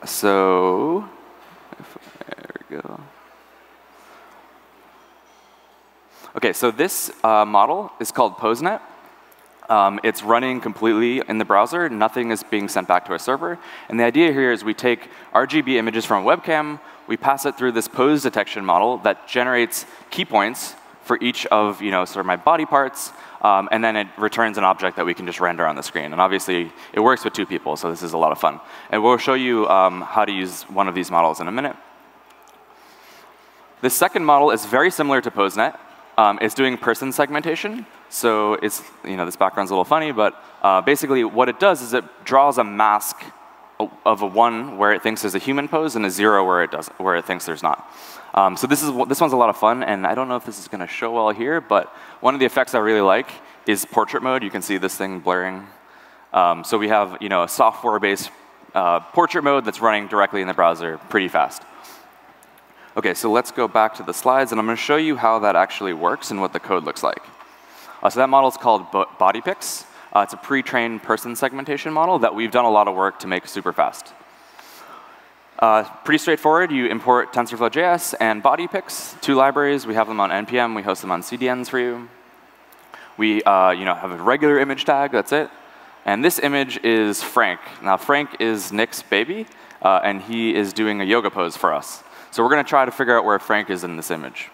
So, 0.05 1.07
there 2.27 2.55
we 2.69 2.77
go. 2.77 2.99
OK, 6.33 6.53
so 6.53 6.71
this 6.71 7.11
uh, 7.25 7.43
model 7.43 7.91
is 7.99 8.11
called 8.11 8.37
PoseNet. 8.37 8.79
Um, 9.69 9.99
it's 10.03 10.23
running 10.23 10.61
completely 10.61 11.21
in 11.27 11.37
the 11.37 11.45
browser. 11.45 11.89
Nothing 11.89 12.31
is 12.31 12.41
being 12.43 12.69
sent 12.69 12.87
back 12.87 13.05
to 13.05 13.13
a 13.13 13.19
server. 13.19 13.59
And 13.89 13.99
the 13.99 14.05
idea 14.05 14.31
here 14.31 14.51
is 14.51 14.63
we 14.63 14.73
take 14.73 15.09
RGB 15.33 15.75
images 15.75 16.05
from 16.05 16.25
a 16.25 16.27
webcam, 16.27 16.79
we 17.07 17.17
pass 17.17 17.45
it 17.45 17.57
through 17.57 17.73
this 17.73 17.89
pose 17.89 18.23
detection 18.23 18.63
model 18.63 18.97
that 18.99 19.27
generates 19.27 19.85
key 20.09 20.23
points 20.23 20.75
for 21.03 21.17
each 21.19 21.45
of 21.47 21.81
you 21.81 21.91
know, 21.91 22.05
sort 22.05 22.21
of 22.21 22.25
my 22.25 22.37
body 22.37 22.65
parts, 22.65 23.11
um, 23.41 23.67
and 23.71 23.83
then 23.83 23.97
it 23.97 24.07
returns 24.17 24.57
an 24.57 24.63
object 24.63 24.95
that 24.95 25.05
we 25.05 25.13
can 25.13 25.25
just 25.25 25.41
render 25.41 25.65
on 25.65 25.75
the 25.75 25.83
screen. 25.83 26.13
And 26.13 26.21
obviously, 26.21 26.71
it 26.93 26.99
works 27.01 27.25
with 27.25 27.33
two 27.33 27.45
people, 27.45 27.75
so 27.75 27.89
this 27.89 28.03
is 28.03 28.13
a 28.13 28.17
lot 28.17 28.31
of 28.31 28.39
fun. 28.39 28.61
And 28.89 29.03
we'll 29.03 29.17
show 29.17 29.33
you 29.33 29.67
um, 29.67 30.01
how 30.01 30.23
to 30.23 30.31
use 30.31 30.63
one 30.63 30.87
of 30.87 30.95
these 30.95 31.11
models 31.11 31.41
in 31.41 31.47
a 31.47 31.51
minute. 31.51 31.75
The 33.81 33.89
second 33.89 34.23
model 34.23 34.51
is 34.51 34.65
very 34.65 34.91
similar 34.91 35.19
to 35.21 35.31
PoseNet. 35.31 35.77
Um, 36.21 36.37
it's 36.39 36.53
doing 36.53 36.77
person 36.77 37.11
segmentation. 37.11 37.83
So 38.09 38.53
it's, 38.53 38.83
you 39.03 39.17
know, 39.17 39.25
this 39.25 39.35
background's 39.35 39.71
a 39.71 39.73
little 39.73 39.91
funny, 39.95 40.11
but 40.11 40.35
uh, 40.61 40.79
basically 40.81 41.23
what 41.23 41.49
it 41.49 41.59
does 41.59 41.81
is 41.81 41.95
it 41.95 42.05
draws 42.23 42.59
a 42.59 42.63
mask 42.63 43.23
of 44.05 44.21
a 44.21 44.27
one 44.27 44.77
where 44.77 44.93
it 44.93 45.01
thinks 45.01 45.23
there's 45.23 45.33
a 45.33 45.39
human 45.39 45.67
pose 45.67 45.95
and 45.95 46.05
a 46.05 46.11
zero 46.11 46.45
where 46.45 46.61
it, 46.61 46.69
does, 46.69 46.89
where 46.99 47.15
it 47.15 47.25
thinks 47.25 47.47
there's 47.47 47.63
not. 47.63 47.91
Um, 48.35 48.55
so 48.55 48.67
this, 48.67 48.83
is, 48.83 48.91
this 49.07 49.19
one's 49.19 49.33
a 49.33 49.41
lot 49.43 49.49
of 49.49 49.57
fun, 49.57 49.81
and 49.81 50.05
I 50.05 50.13
don't 50.13 50.27
know 50.27 50.35
if 50.35 50.45
this 50.45 50.59
is 50.59 50.67
going 50.67 50.81
to 50.81 50.87
show 50.87 51.11
well 51.11 51.31
here, 51.31 51.59
but 51.59 51.87
one 52.19 52.35
of 52.35 52.39
the 52.39 52.45
effects 52.45 52.75
I 52.75 52.79
really 52.79 53.01
like 53.01 53.31
is 53.65 53.83
portrait 53.83 54.21
mode. 54.21 54.43
You 54.43 54.51
can 54.51 54.61
see 54.61 54.77
this 54.77 54.95
thing 54.95 55.21
blurring. 55.21 55.65
Um, 56.33 56.63
so 56.63 56.77
we 56.77 56.89
have 56.89 57.17
you 57.19 57.29
know, 57.29 57.41
a 57.41 57.49
software-based 57.49 58.29
uh, 58.75 58.99
portrait 58.99 59.43
mode 59.43 59.65
that's 59.65 59.81
running 59.81 60.07
directly 60.07 60.43
in 60.43 60.47
the 60.47 60.53
browser 60.53 60.99
pretty 61.09 61.29
fast. 61.29 61.63
OK, 62.97 63.13
so 63.13 63.31
let's 63.31 63.51
go 63.51 63.69
back 63.69 63.93
to 63.95 64.03
the 64.03 64.13
slides, 64.13 64.51
and 64.51 64.59
I'm 64.59 64.65
going 64.65 64.75
to 64.75 64.83
show 64.83 64.97
you 64.97 65.15
how 65.15 65.39
that 65.39 65.55
actually 65.55 65.93
works 65.93 66.29
and 66.29 66.41
what 66.41 66.51
the 66.51 66.59
code 66.59 66.83
looks 66.83 67.03
like. 67.03 67.23
Uh, 68.03 68.09
so 68.09 68.19
that 68.19 68.27
model 68.27 68.49
is 68.49 68.57
called 68.57 68.91
BodyPix. 68.91 69.85
Uh, 70.13 70.19
it's 70.19 70.33
a 70.33 70.37
pre-trained 70.37 71.01
person 71.01 71.33
segmentation 71.37 71.93
model 71.93 72.19
that 72.19 72.35
we've 72.35 72.51
done 72.51 72.65
a 72.65 72.69
lot 72.69 72.89
of 72.89 72.95
work 72.95 73.17
to 73.19 73.27
make 73.27 73.47
super 73.47 73.71
fast. 73.71 74.13
Uh, 75.57 75.83
pretty 76.03 76.17
straightforward. 76.17 76.69
You 76.69 76.87
import 76.87 77.31
TensorFlow.js 77.31 78.15
and 78.19 78.43
BodyPix, 78.43 79.21
two 79.21 79.35
libraries. 79.35 79.87
We 79.87 79.93
have 79.93 80.07
them 80.07 80.19
on 80.19 80.29
NPM. 80.29 80.75
We 80.75 80.81
host 80.81 80.99
them 80.99 81.11
on 81.11 81.21
CDNs 81.21 81.69
for 81.69 81.79
you. 81.79 82.09
We 83.15 83.41
uh, 83.43 83.71
you 83.71 83.85
know, 83.85 83.95
have 83.95 84.11
a 84.11 84.21
regular 84.21 84.59
image 84.59 84.83
tag. 84.83 85.13
That's 85.13 85.31
it. 85.31 85.49
And 86.03 86.25
this 86.25 86.39
image 86.39 86.83
is 86.83 87.23
Frank. 87.23 87.61
Now, 87.81 87.95
Frank 87.95 88.41
is 88.41 88.73
Nick's 88.73 89.01
baby, 89.01 89.45
uh, 89.81 90.01
and 90.03 90.21
he 90.21 90.53
is 90.53 90.73
doing 90.73 90.99
a 90.99 91.05
yoga 91.05 91.29
pose 91.29 91.55
for 91.55 91.73
us. 91.73 92.03
So 92.31 92.43
we're 92.43 92.49
going 92.49 92.63
to 92.63 92.69
try 92.69 92.85
to 92.85 92.91
figure 92.91 93.17
out 93.17 93.25
where 93.25 93.37
Frank 93.39 93.69
is 93.69 93.83
in 93.83 93.97
this 93.97 94.09
image. 94.09 94.49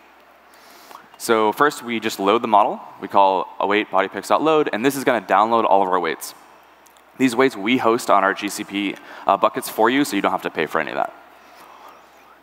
So 1.19 1.51
first, 1.51 1.83
we 1.83 2.00
just 2.00 2.19
load 2.19 2.41
the 2.41 2.47
model. 2.47 2.79
We 3.01 3.07
call 3.07 3.47
await 3.59 3.89
bodypix.load, 3.89 4.69
and 4.74 4.83
this 4.83 4.95
is 4.95 5.03
going 5.03 5.24
to 5.24 5.27
download 5.31 5.63
all 5.63 5.83
of 5.83 5.90
our 5.90 5.99
weights. 5.99 6.33
These 7.19 7.35
weights 7.35 7.56
we 7.56 7.78
host 7.78 8.09
on 8.09 8.23
our 8.23 8.33
GCP 8.33 8.97
uh, 9.25 9.37
buckets 9.37 9.69
for 9.69 9.90
you, 9.90 10.06
so 10.06 10.16
you 10.16 10.21
don't 10.23 10.31
have 10.31 10.42
to 10.44 10.49
pay 10.49 10.66
for 10.66 10.81
any 10.81 10.92
of 10.92 10.97
that. 10.97 11.13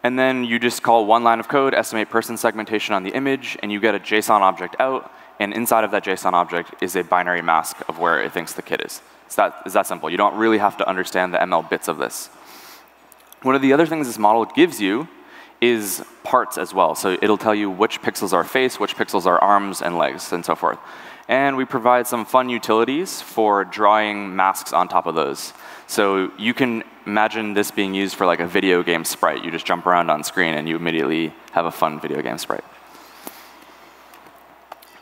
And 0.04 0.18
then 0.18 0.44
you 0.44 0.58
just 0.58 0.82
call 0.82 1.06
one 1.06 1.24
line 1.24 1.40
of 1.40 1.48
code, 1.48 1.74
estimate 1.74 2.10
person 2.10 2.36
segmentation 2.36 2.94
on 2.94 3.02
the 3.02 3.10
image, 3.10 3.56
and 3.62 3.72
you 3.72 3.80
get 3.80 3.94
a 3.94 4.00
JSON 4.00 4.40
object 4.40 4.76
out. 4.78 5.10
And 5.40 5.52
inside 5.52 5.82
of 5.82 5.90
that 5.90 6.04
JSON 6.04 6.32
object 6.32 6.80
is 6.80 6.94
a 6.94 7.02
binary 7.02 7.42
mask 7.42 7.76
of 7.88 7.98
where 7.98 8.22
it 8.22 8.32
thinks 8.32 8.52
the 8.52 8.62
kid 8.62 8.82
is. 8.84 9.02
It's 9.26 9.34
that, 9.34 9.62
it's 9.64 9.74
that 9.74 9.86
simple. 9.86 10.10
You 10.10 10.16
don't 10.16 10.36
really 10.36 10.58
have 10.58 10.76
to 10.76 10.88
understand 10.88 11.34
the 11.34 11.38
ML 11.38 11.68
bits 11.68 11.88
of 11.88 11.98
this. 11.98 12.28
One 13.42 13.54
of 13.54 13.62
the 13.62 13.72
other 13.72 13.86
things 13.86 14.06
this 14.06 14.18
model 14.18 14.44
gives 14.44 14.80
you 14.80 15.08
is 15.64 16.04
parts 16.22 16.58
as 16.58 16.74
well. 16.74 16.94
So 16.94 17.16
it'll 17.22 17.38
tell 17.46 17.54
you 17.54 17.70
which 17.70 18.02
pixels 18.02 18.32
are 18.32 18.44
face, 18.44 18.78
which 18.78 18.96
pixels 18.96 19.26
are 19.26 19.38
arms 19.38 19.82
and 19.82 19.96
legs, 19.98 20.32
and 20.32 20.44
so 20.44 20.54
forth. 20.54 20.78
And 21.28 21.56
we 21.56 21.64
provide 21.64 22.06
some 22.06 22.24
fun 22.26 22.48
utilities 22.50 23.22
for 23.22 23.64
drawing 23.64 24.36
masks 24.36 24.72
on 24.72 24.88
top 24.88 25.06
of 25.06 25.14
those. 25.14 25.54
So 25.86 26.30
you 26.38 26.52
can 26.52 26.84
imagine 27.06 27.54
this 27.54 27.70
being 27.70 27.94
used 27.94 28.14
for 28.14 28.26
like 28.26 28.40
a 28.40 28.46
video 28.46 28.82
game 28.82 29.04
sprite. 29.04 29.42
You 29.44 29.50
just 29.50 29.66
jump 29.66 29.86
around 29.86 30.10
on 30.10 30.22
screen 30.22 30.54
and 30.54 30.68
you 30.68 30.76
immediately 30.76 31.32
have 31.52 31.66
a 31.66 31.70
fun 31.70 32.00
video 32.00 32.20
game 32.20 32.38
sprite. 32.38 32.64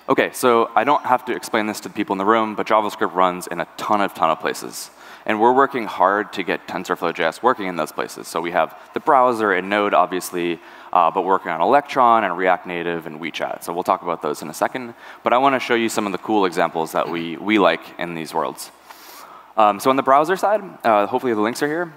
OK, 0.08 0.30
so 0.32 0.70
I 0.74 0.84
don't 0.84 1.04
have 1.04 1.24
to 1.26 1.32
explain 1.34 1.66
this 1.66 1.80
to 1.80 1.88
the 1.88 1.94
people 1.94 2.14
in 2.14 2.18
the 2.18 2.24
room, 2.24 2.54
but 2.54 2.66
JavaScript 2.66 3.14
runs 3.14 3.46
in 3.46 3.60
a 3.60 3.66
ton 3.76 4.00
of 4.00 4.14
ton 4.14 4.30
of 4.30 4.40
places. 4.40 4.90
And 5.24 5.40
we're 5.40 5.52
working 5.52 5.84
hard 5.84 6.32
to 6.34 6.42
get 6.42 6.66
TensorFlow.js 6.66 7.42
working 7.42 7.66
in 7.66 7.76
those 7.76 7.92
places. 7.92 8.26
So 8.28 8.40
we 8.40 8.50
have 8.50 8.76
the 8.94 9.00
browser 9.00 9.52
and 9.52 9.70
Node, 9.70 9.94
obviously, 9.94 10.60
uh, 10.92 11.10
but 11.10 11.22
working 11.22 11.50
on 11.52 11.60
Electron 11.60 12.24
and 12.24 12.36
React 12.36 12.66
Native 12.66 13.06
and 13.06 13.20
WeChat. 13.20 13.62
So 13.62 13.72
we'll 13.72 13.84
talk 13.84 14.02
about 14.02 14.22
those 14.22 14.42
in 14.42 14.48
a 14.48 14.54
second. 14.54 14.94
But 15.22 15.32
I 15.32 15.38
want 15.38 15.54
to 15.54 15.60
show 15.60 15.74
you 15.74 15.88
some 15.88 16.06
of 16.06 16.12
the 16.12 16.18
cool 16.18 16.44
examples 16.44 16.92
that 16.92 17.08
we, 17.08 17.36
we 17.36 17.58
like 17.58 17.82
in 17.98 18.14
these 18.14 18.34
worlds. 18.34 18.70
Um, 19.56 19.80
so 19.80 19.90
on 19.90 19.96
the 19.96 20.02
browser 20.02 20.36
side, 20.36 20.62
uh, 20.84 21.06
hopefully 21.06 21.34
the 21.34 21.40
links 21.40 21.62
are 21.62 21.68
here. 21.68 21.92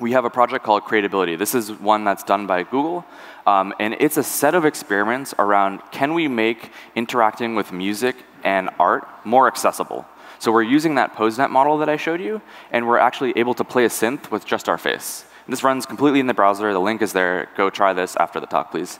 We 0.00 0.12
have 0.12 0.24
a 0.24 0.30
project 0.30 0.64
called 0.64 0.82
Creatability. 0.82 1.38
This 1.38 1.54
is 1.54 1.70
one 1.70 2.04
that's 2.04 2.24
done 2.24 2.46
by 2.48 2.64
Google. 2.64 3.04
Um, 3.46 3.72
and 3.78 3.94
it's 4.00 4.16
a 4.16 4.24
set 4.24 4.54
of 4.54 4.64
experiments 4.64 5.34
around 5.38 5.80
can 5.92 6.14
we 6.14 6.26
make 6.26 6.72
interacting 6.96 7.54
with 7.54 7.72
music 7.72 8.16
and 8.42 8.70
art 8.78 9.06
more 9.24 9.46
accessible? 9.46 10.04
So 10.38 10.52
we're 10.52 10.62
using 10.62 10.94
that 10.96 11.14
PoseNet 11.14 11.50
model 11.50 11.78
that 11.78 11.88
I 11.88 11.96
showed 11.96 12.20
you, 12.20 12.40
and 12.70 12.86
we're 12.86 12.98
actually 12.98 13.32
able 13.36 13.54
to 13.54 13.64
play 13.64 13.84
a 13.84 13.88
synth 13.88 14.30
with 14.30 14.44
just 14.44 14.68
our 14.68 14.78
face. 14.78 15.24
This 15.46 15.62
runs 15.62 15.84
completely 15.86 16.20
in 16.20 16.26
the 16.26 16.34
browser. 16.34 16.72
The 16.72 16.80
link 16.80 17.02
is 17.02 17.12
there. 17.12 17.50
Go 17.56 17.68
try 17.70 17.92
this 17.92 18.16
after 18.16 18.40
the 18.40 18.46
talk, 18.46 18.70
please. 18.70 18.98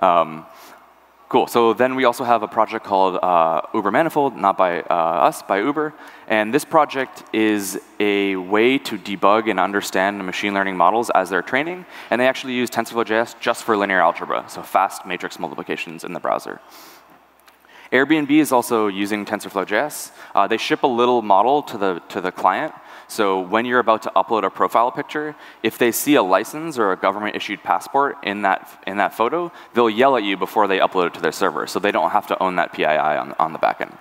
Um, 0.00 0.46
Cool. 1.28 1.48
So 1.48 1.72
then 1.72 1.96
we 1.96 2.04
also 2.04 2.22
have 2.22 2.44
a 2.44 2.48
project 2.48 2.84
called 2.84 3.16
uh, 3.20 3.60
Uber 3.74 3.90
Manifold, 3.90 4.36
not 4.36 4.56
by 4.56 4.82
uh, 4.82 4.94
us, 5.28 5.42
by 5.42 5.58
Uber. 5.58 5.92
And 6.28 6.54
this 6.54 6.64
project 6.64 7.24
is 7.32 7.80
a 7.98 8.36
way 8.36 8.78
to 8.78 8.96
debug 8.96 9.50
and 9.50 9.58
understand 9.58 10.24
machine 10.24 10.54
learning 10.54 10.76
models 10.76 11.10
as 11.10 11.28
they're 11.28 11.42
training. 11.42 11.84
And 12.10 12.20
they 12.20 12.28
actually 12.28 12.52
use 12.52 12.70
TensorFlow.js 12.70 13.40
just 13.40 13.64
for 13.64 13.76
linear 13.76 14.00
algebra, 14.00 14.44
so 14.48 14.62
fast 14.62 15.04
matrix 15.04 15.40
multiplications 15.40 16.04
in 16.04 16.12
the 16.12 16.20
browser. 16.20 16.60
Airbnb 17.92 18.30
is 18.30 18.52
also 18.52 18.88
using 18.88 19.24
TensorFlow.js. 19.24 20.10
Uh, 20.34 20.46
they 20.46 20.56
ship 20.56 20.82
a 20.82 20.86
little 20.86 21.22
model 21.22 21.62
to 21.62 21.78
the, 21.78 22.02
to 22.08 22.20
the 22.20 22.32
client 22.32 22.72
so 23.08 23.40
when 23.40 23.64
you're 23.64 23.78
about 23.78 24.02
to 24.02 24.12
upload 24.16 24.44
a 24.44 24.50
profile 24.50 24.90
picture, 24.90 25.36
if 25.62 25.78
they 25.78 25.92
see 25.92 26.16
a 26.16 26.22
license 26.22 26.78
or 26.78 26.92
a 26.92 26.96
government-issued 26.96 27.62
passport 27.62 28.16
in 28.22 28.42
that, 28.42 28.82
in 28.86 28.96
that 28.96 29.14
photo, 29.14 29.52
they'll 29.74 29.90
yell 29.90 30.16
at 30.16 30.24
you 30.24 30.36
before 30.36 30.66
they 30.66 30.78
upload 30.78 31.08
it 31.08 31.14
to 31.14 31.20
their 31.20 31.32
server. 31.32 31.66
So 31.66 31.78
they 31.78 31.92
don't 31.92 32.10
have 32.10 32.26
to 32.28 32.42
own 32.42 32.56
that 32.56 32.72
PII 32.72 32.84
on, 32.84 33.34
on 33.38 33.52
the 33.52 33.58
backend. 33.58 33.96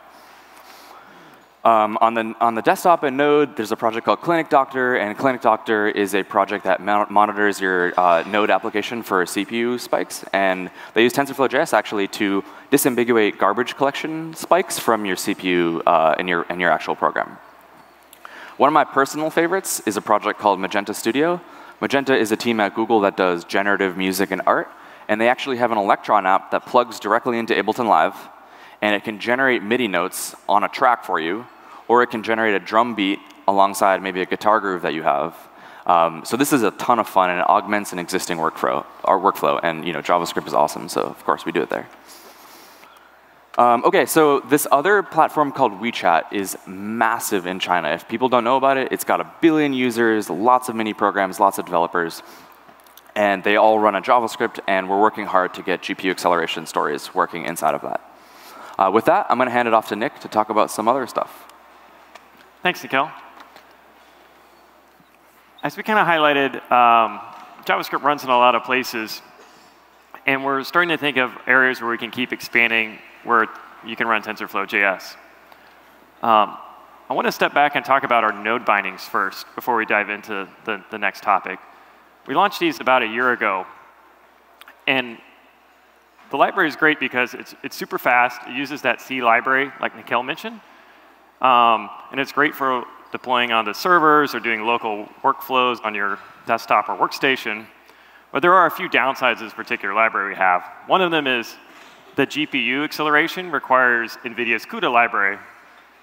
Um, 1.65 1.97
on, 1.99 2.13
the, 2.13 2.35
on 2.39 2.53
the 2.53 2.61
desktop 2.61 3.03
in 3.03 3.17
Node, 3.17 3.57
there's 3.57 3.71
a 3.71 3.75
project 3.75 4.05
called 4.05 4.21
Clinic 4.21 4.49
Doctor, 4.49 4.97
and 4.97 5.17
Clinic 5.17 5.41
Doctor 5.41 5.87
is 5.87 6.13
a 6.13 6.21
project 6.21 6.65
that 6.65 6.79
monitors 6.79 7.59
your 7.59 7.99
uh, 7.99 8.23
Node 8.27 8.51
application 8.51 9.01
for 9.01 9.25
CPU 9.25 9.79
spikes. 9.79 10.23
And 10.31 10.69
they 10.93 11.01
use 11.01 11.11
TensorFlow.js 11.13 11.73
actually 11.73 12.07
to 12.09 12.43
disambiguate 12.71 13.39
garbage 13.39 13.75
collection 13.75 14.35
spikes 14.35 14.77
from 14.77 15.05
your 15.05 15.15
CPU 15.15 15.81
uh, 15.87 16.13
in, 16.19 16.27
your, 16.27 16.43
in 16.51 16.59
your 16.59 16.69
actual 16.69 16.95
program. 16.95 17.35
One 18.57 18.67
of 18.67 18.73
my 18.73 18.83
personal 18.83 19.31
favorites 19.31 19.81
is 19.87 19.97
a 19.97 20.01
project 20.01 20.39
called 20.39 20.59
Magenta 20.59 20.93
Studio. 20.93 21.41
Magenta 21.81 22.15
is 22.15 22.31
a 22.31 22.37
team 22.37 22.59
at 22.59 22.75
Google 22.75 22.99
that 22.99 23.17
does 23.17 23.43
generative 23.43 23.97
music 23.97 24.29
and 24.29 24.43
art, 24.45 24.69
and 25.07 25.19
they 25.19 25.29
actually 25.29 25.57
have 25.57 25.71
an 25.71 25.79
Electron 25.79 26.27
app 26.27 26.51
that 26.51 26.67
plugs 26.67 26.99
directly 26.99 27.39
into 27.39 27.55
Ableton 27.55 27.87
Live, 27.87 28.15
and 28.83 28.95
it 28.95 29.03
can 29.03 29.19
generate 29.19 29.63
MIDI 29.63 29.87
notes 29.87 30.35
on 30.47 30.63
a 30.63 30.69
track 30.69 31.03
for 31.03 31.19
you, 31.19 31.47
or 31.87 32.03
it 32.03 32.07
can 32.07 32.23
generate 32.23 32.55
a 32.55 32.59
drum 32.59 32.95
beat 32.95 33.19
alongside 33.47 34.01
maybe 34.01 34.21
a 34.21 34.25
guitar 34.25 34.59
groove 34.59 34.81
that 34.81 34.93
you 34.93 35.03
have. 35.03 35.35
Um, 35.85 36.25
so 36.25 36.35
this 36.35 36.51
is 36.51 36.63
a 36.63 36.71
ton 36.71 36.97
of 36.97 37.07
fun, 37.07 37.29
and 37.29 37.39
it 37.39 37.47
augments 37.47 37.93
an 37.93 37.99
existing 37.99 38.37
workflow, 38.37 38.85
our 39.03 39.19
workflow, 39.19 39.59
and 39.61 39.85
you 39.85 39.93
know, 39.93 40.01
JavaScript 40.01 40.47
is 40.47 40.53
awesome, 40.53 40.89
so 40.89 41.01
of 41.01 41.23
course 41.25 41.45
we 41.45 41.51
do 41.51 41.61
it 41.61 41.69
there. 41.69 41.87
Um, 43.57 43.85
okay, 43.85 44.05
so 44.05 44.41
this 44.41 44.67
other 44.69 45.01
platform 45.01 45.51
called 45.51 45.79
WeChat 45.79 46.33
is 46.33 46.57
massive 46.67 47.45
in 47.45 47.59
China. 47.59 47.89
If 47.89 48.07
people 48.07 48.27
don't 48.27 48.43
know 48.43 48.57
about 48.57 48.77
it, 48.77 48.91
it's 48.91 49.05
got 49.05 49.21
a 49.21 49.31
billion 49.39 49.71
users, 49.73 50.29
lots 50.29 50.67
of 50.67 50.75
mini 50.75 50.93
programs, 50.93 51.39
lots 51.39 51.57
of 51.57 51.65
developers, 51.65 52.21
and 53.15 53.43
they 53.43 53.55
all 53.55 53.79
run 53.79 53.95
on 53.95 54.03
JavaScript, 54.03 54.59
and 54.67 54.89
we're 54.89 54.99
working 54.99 55.25
hard 55.25 55.53
to 55.53 55.61
get 55.61 55.83
GPU 55.83 56.11
acceleration 56.11 56.65
stories 56.65 57.13
working 57.15 57.45
inside 57.45 57.75
of 57.75 57.81
that. 57.83 58.01
Uh, 58.77 58.91
with 58.93 59.05
that, 59.05 59.27
I'm 59.29 59.37
going 59.37 59.47
to 59.47 59.53
hand 59.53 59.69
it 59.69 59.73
off 59.73 59.87
to 59.89 59.95
Nick 59.95 60.19
to 60.19 60.27
talk 60.27 60.49
about 60.49 60.69
some 60.69 60.89
other 60.89 61.07
stuff. 61.07 61.54
Thanks, 62.65 62.81
Nikhil. 62.81 63.11
As 65.61 65.77
we 65.77 65.83
kind 65.83 65.99
of 65.99 66.07
highlighted, 66.07 66.55
um, 66.71 67.19
JavaScript 67.63 68.01
runs 68.01 68.23
in 68.23 68.31
a 68.31 68.35
lot 68.35 68.55
of 68.55 68.63
places, 68.63 69.21
and 70.25 70.43
we're 70.43 70.63
starting 70.63 70.89
to 70.89 70.97
think 70.97 71.17
of 71.17 71.31
areas 71.45 71.79
where 71.79 71.91
we 71.91 71.99
can 71.99 72.09
keep 72.09 72.33
expanding 72.33 72.97
where 73.23 73.45
you 73.85 73.95
can 73.95 74.07
run 74.07 74.23
TensorFlow.js. 74.23 75.15
Um, 76.23 76.57
I 77.07 77.13
want 77.13 77.27
to 77.27 77.31
step 77.31 77.53
back 77.53 77.75
and 77.75 77.85
talk 77.85 78.01
about 78.01 78.23
our 78.23 78.33
node 78.33 78.65
bindings 78.65 79.03
first 79.03 79.45
before 79.53 79.75
we 79.75 79.85
dive 79.85 80.09
into 80.09 80.49
the, 80.65 80.83
the 80.89 80.97
next 80.97 81.21
topic. 81.21 81.59
We 82.25 82.33
launched 82.33 82.59
these 82.59 82.79
about 82.79 83.03
a 83.03 83.07
year 83.07 83.31
ago. 83.31 83.67
And 84.87 85.19
the 86.31 86.37
library 86.37 86.69
is 86.69 86.75
great 86.75 86.99
because 86.99 87.35
it's, 87.35 87.53
it's 87.63 87.75
super 87.75 87.99
fast. 87.99 88.41
It 88.47 88.55
uses 88.55 88.81
that 88.81 89.01
C 89.01 89.21
library, 89.21 89.71
like 89.79 89.95
Nikhil 89.95 90.23
mentioned. 90.23 90.61
Um, 91.41 91.89
and 92.11 92.19
it's 92.19 92.31
great 92.31 92.55
for 92.55 92.85
deploying 93.11 93.51
onto 93.51 93.73
servers 93.73 94.35
or 94.35 94.39
doing 94.39 94.61
local 94.61 95.07
workflows 95.23 95.83
on 95.83 95.95
your 95.95 96.19
desktop 96.45 96.89
or 96.89 96.95
workstation. 96.95 97.65
But 98.31 98.41
there 98.41 98.53
are 98.53 98.65
a 98.65 98.71
few 98.71 98.89
downsides 98.89 99.33
of 99.33 99.39
this 99.39 99.53
particular 99.53 99.93
library 99.93 100.29
we 100.29 100.35
have. 100.35 100.63
One 100.87 101.01
of 101.01 101.11
them 101.11 101.27
is 101.27 101.55
the 102.15 102.27
GPU 102.27 102.83
acceleration 102.83 103.51
requires 103.51 104.17
NVIDIA's 104.23 104.65
CUDA 104.65 104.91
library. 104.91 105.37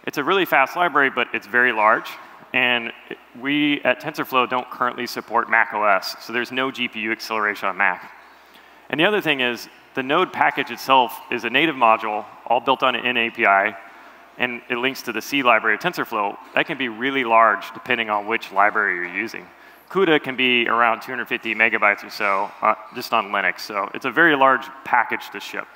It's 0.06 0.18
a 0.18 0.24
really 0.24 0.44
fast 0.44 0.76
library, 0.76 1.10
but 1.10 1.28
it's 1.34 1.46
very 1.46 1.72
large. 1.72 2.08
And 2.52 2.92
we 3.40 3.80
at 3.82 4.00
TensorFlow 4.00 4.48
don't 4.48 4.70
currently 4.70 5.06
support 5.06 5.48
Mac 5.48 5.72
OS, 5.72 6.16
so 6.20 6.32
there's 6.32 6.52
no 6.52 6.70
GPU 6.70 7.10
acceleration 7.12 7.68
on 7.68 7.76
Mac. 7.76 8.12
And 8.90 9.00
the 9.00 9.04
other 9.04 9.22
thing 9.22 9.40
is, 9.40 9.68
the 9.94 10.02
node 10.02 10.32
package 10.32 10.70
itself 10.70 11.18
is 11.30 11.44
a 11.44 11.50
native 11.50 11.76
module, 11.76 12.24
all 12.46 12.60
built 12.60 12.82
on 12.82 12.94
an 12.94 13.04
NAPI, 13.16 13.76
and 14.38 14.62
it 14.68 14.76
links 14.76 15.02
to 15.02 15.12
the 15.12 15.20
C 15.22 15.42
library 15.42 15.76
of 15.76 15.80
TensorFlow. 15.80 16.36
That 16.54 16.66
can 16.66 16.78
be 16.78 16.88
really 16.88 17.24
large 17.24 17.72
depending 17.74 18.10
on 18.10 18.26
which 18.26 18.52
library 18.52 18.96
you're 18.96 19.14
using. 19.14 19.46
CUDA 19.90 20.22
can 20.22 20.36
be 20.36 20.66
around 20.68 21.02
250 21.02 21.54
megabytes 21.54 22.02
or 22.02 22.08
so, 22.08 22.50
uh, 22.62 22.74
just 22.94 23.12
on 23.12 23.26
Linux. 23.26 23.60
So 23.60 23.90
it's 23.92 24.06
a 24.06 24.10
very 24.10 24.34
large 24.34 24.64
package 24.84 25.28
to 25.32 25.40
ship. 25.40 25.66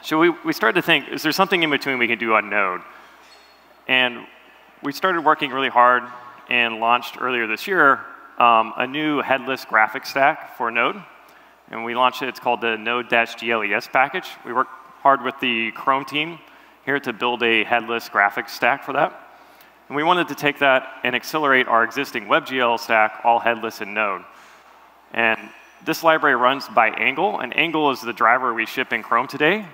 So 0.00 0.18
we, 0.20 0.30
we 0.44 0.52
started 0.52 0.80
to 0.80 0.86
think, 0.86 1.08
is 1.08 1.22
there 1.22 1.32
something 1.32 1.62
in 1.62 1.70
between 1.70 1.98
we 1.98 2.06
can 2.06 2.18
do 2.18 2.34
on 2.34 2.50
Node? 2.50 2.82
And 3.88 4.26
we 4.82 4.92
started 4.92 5.22
working 5.22 5.50
really 5.50 5.70
hard 5.70 6.04
and 6.48 6.78
launched 6.78 7.16
earlier 7.20 7.46
this 7.46 7.66
year 7.66 8.00
um, 8.38 8.72
a 8.76 8.86
new 8.86 9.22
headless 9.22 9.64
graphics 9.64 10.06
stack 10.06 10.56
for 10.56 10.70
Node. 10.70 11.02
And 11.70 11.84
we 11.84 11.94
launched 11.94 12.22
it, 12.22 12.28
it's 12.28 12.40
called 12.40 12.60
the 12.60 12.76
Node-GLES 12.76 13.88
package. 13.92 14.28
We 14.44 14.52
worked 14.52 14.70
hard 15.04 15.22
with 15.22 15.38
the 15.38 15.70
Chrome 15.70 16.04
team 16.04 16.40
here 16.84 16.98
to 16.98 17.12
build 17.12 17.44
a 17.44 17.62
headless 17.62 18.08
graphics 18.08 18.50
stack 18.50 18.82
for 18.82 18.94
that. 18.94 19.38
And 19.88 19.94
we 19.94 20.02
wanted 20.02 20.26
to 20.28 20.34
take 20.34 20.58
that 20.58 20.88
and 21.04 21.14
accelerate 21.14 21.68
our 21.68 21.84
existing 21.84 22.24
WebGL 22.24 22.80
stack, 22.80 23.20
all 23.22 23.38
headless 23.38 23.80
in 23.80 23.94
Node. 23.94 24.24
And 25.12 25.38
this 25.84 26.02
library 26.02 26.34
runs 26.34 26.66
by 26.68 26.88
Angle, 26.88 27.38
and 27.38 27.56
Angle 27.56 27.92
is 27.92 28.00
the 28.00 28.12
driver 28.12 28.52
we 28.52 28.66
ship 28.66 28.92
in 28.92 29.04
Chrome 29.04 29.28
today 29.28 29.66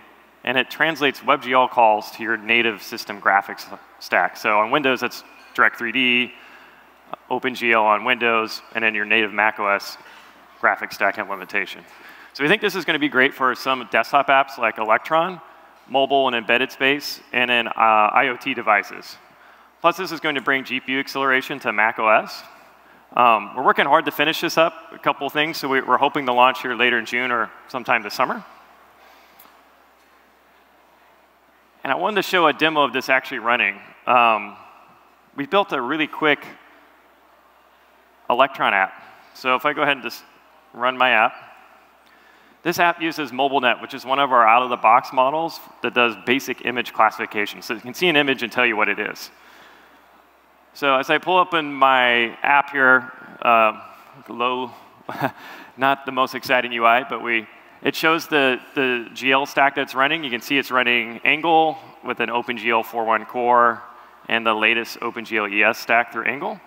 and 0.45 0.57
it 0.57 0.71
translates 0.71 1.21
WebGL 1.21 1.71
calls 1.71 2.11
to 2.13 2.23
your 2.23 2.37
native 2.37 2.83
system 2.83 3.21
graphics 3.21 3.67
stack. 3.99 4.37
So 4.37 4.59
on 4.59 4.71
Windows, 4.71 5.01
that's 5.01 5.23
Direct3D, 5.55 6.33
OpenGL 7.31 7.83
on 7.83 8.05
Windows, 8.05 8.63
and 8.75 8.83
then 8.83 8.95
your 8.95 9.05
native 9.05 9.33
macOS 9.33 9.99
graphics 10.61 10.95
stack 10.95 11.19
implementation. 11.19 11.85
So 12.33 12.45
we 12.45 12.49
think 12.49 12.63
this 12.63 12.77
is 12.77 12.85
going 12.85 12.95
to 12.95 13.01
be 13.01 13.09
great 13.09 13.35
for 13.35 13.55
some 13.57 13.89
desktop 13.91 14.29
apps 14.29 14.57
like 14.57 14.79
Electron, 14.79 15.41
mobile 15.89 16.29
and 16.29 16.37
embedded 16.37 16.71
space, 16.71 17.21
and 17.33 17.51
then 17.51 17.67
uh, 17.67 18.11
IoT 18.13 18.55
devices. 18.55 19.17
Plus, 19.81 19.97
this 19.97 20.13
is 20.13 20.21
going 20.21 20.37
to 20.37 20.41
bring 20.41 20.63
GPU 20.63 21.01
acceleration 21.01 21.59
to 21.61 21.73
macOS. 21.73 22.43
Um, 23.17 23.57
we're 23.57 23.65
working 23.65 23.87
hard 23.87 24.05
to 24.05 24.13
finish 24.13 24.41
this 24.41 24.57
up, 24.57 24.75
a 24.93 24.99
couple 24.99 25.29
things, 25.31 25.57
so 25.57 25.69
we, 25.69 25.81
we're 25.81 25.99
hoping 25.99 26.27
to 26.27 26.33
launch 26.33 26.63
here 26.63 26.77
later 26.77 26.99
in 26.99 27.07
June 27.07 27.33
or 27.33 27.51
sometime 27.67 28.05
this 28.05 28.15
summer. 28.15 28.45
And 31.83 31.93
I 31.93 31.97
wanted 31.97 32.17
to 32.17 32.23
show 32.23 32.47
a 32.47 32.53
demo 32.53 32.85
of 32.85 32.93
this 32.93 33.09
actually 33.09 33.41
running. 33.41 33.81
Um, 34.07 34.57
we 35.35 35.47
built 35.47 35.73
a 35.73 35.81
really 35.81 36.07
quick 36.07 36.45
Electron 38.29 38.73
app. 38.75 38.93
So 39.35 39.57
if 39.57 39.65
I 39.65 39.73
go 39.73 39.83
ahead 39.83 39.97
and 39.97 40.05
just 40.05 40.23
run 40.73 40.97
my 40.97 41.11
app, 41.11 41.50
this 42.63 42.79
app 42.79 43.01
uses 43.01 43.31
MobileNet, 43.31 43.81
which 43.81 43.95
is 43.95 44.05
one 44.05 44.19
of 44.19 44.33
our 44.33 44.47
out-of-the-box 44.47 45.13
models 45.13 45.59
that 45.83 45.95
does 45.95 46.15
basic 46.27 46.67
image 46.67 46.93
classification. 46.93 47.63
So 47.63 47.75
you 47.75 47.81
can 47.81 47.95
see 47.95 48.09
an 48.09 48.17
image 48.17 48.43
and 48.43 48.53
tell 48.53 48.67
you 48.67 48.77
what 48.77 48.89
it 48.89 48.99
is. 48.99 49.31
So 50.75 50.97
as 50.97 51.09
I 51.09 51.19
pull 51.19 51.39
up 51.39 51.55
in 51.55 51.73
my 51.73 52.37
app 52.43 52.71
here, 52.71 53.11
uh, 53.43 53.81
low, 54.29 54.73
not 55.77 56.05
the 56.05 56.13
most 56.13 56.35
exciting 56.35 56.73
UI, 56.73 57.05
but 57.09 57.23
we 57.23 57.47
it 57.83 57.97
shows 57.97 58.27
the, 58.27 58.61
the 58.75 59.09
GL 59.15 59.49
stack 59.49 59.75
that's 59.75 59.95
running. 59.95 60.23
You 60.23 60.31
can 60.31 60.43
see 60.43 60.59
it's 60.59 60.71
running 60.71 61.19
Angle 61.25 61.79
with 62.05 62.21
an 62.21 62.29
OpenGL 62.29 62.85
4.1 62.85 63.27
core 63.27 63.83
and 64.29 64.47
the 64.47 64.53
latest 64.53 65.01
OpenGL 65.01 65.51
ES 65.51 65.79
stack 65.79 66.13
through 66.13 66.25
Angle. 66.25 66.53
And 66.53 66.61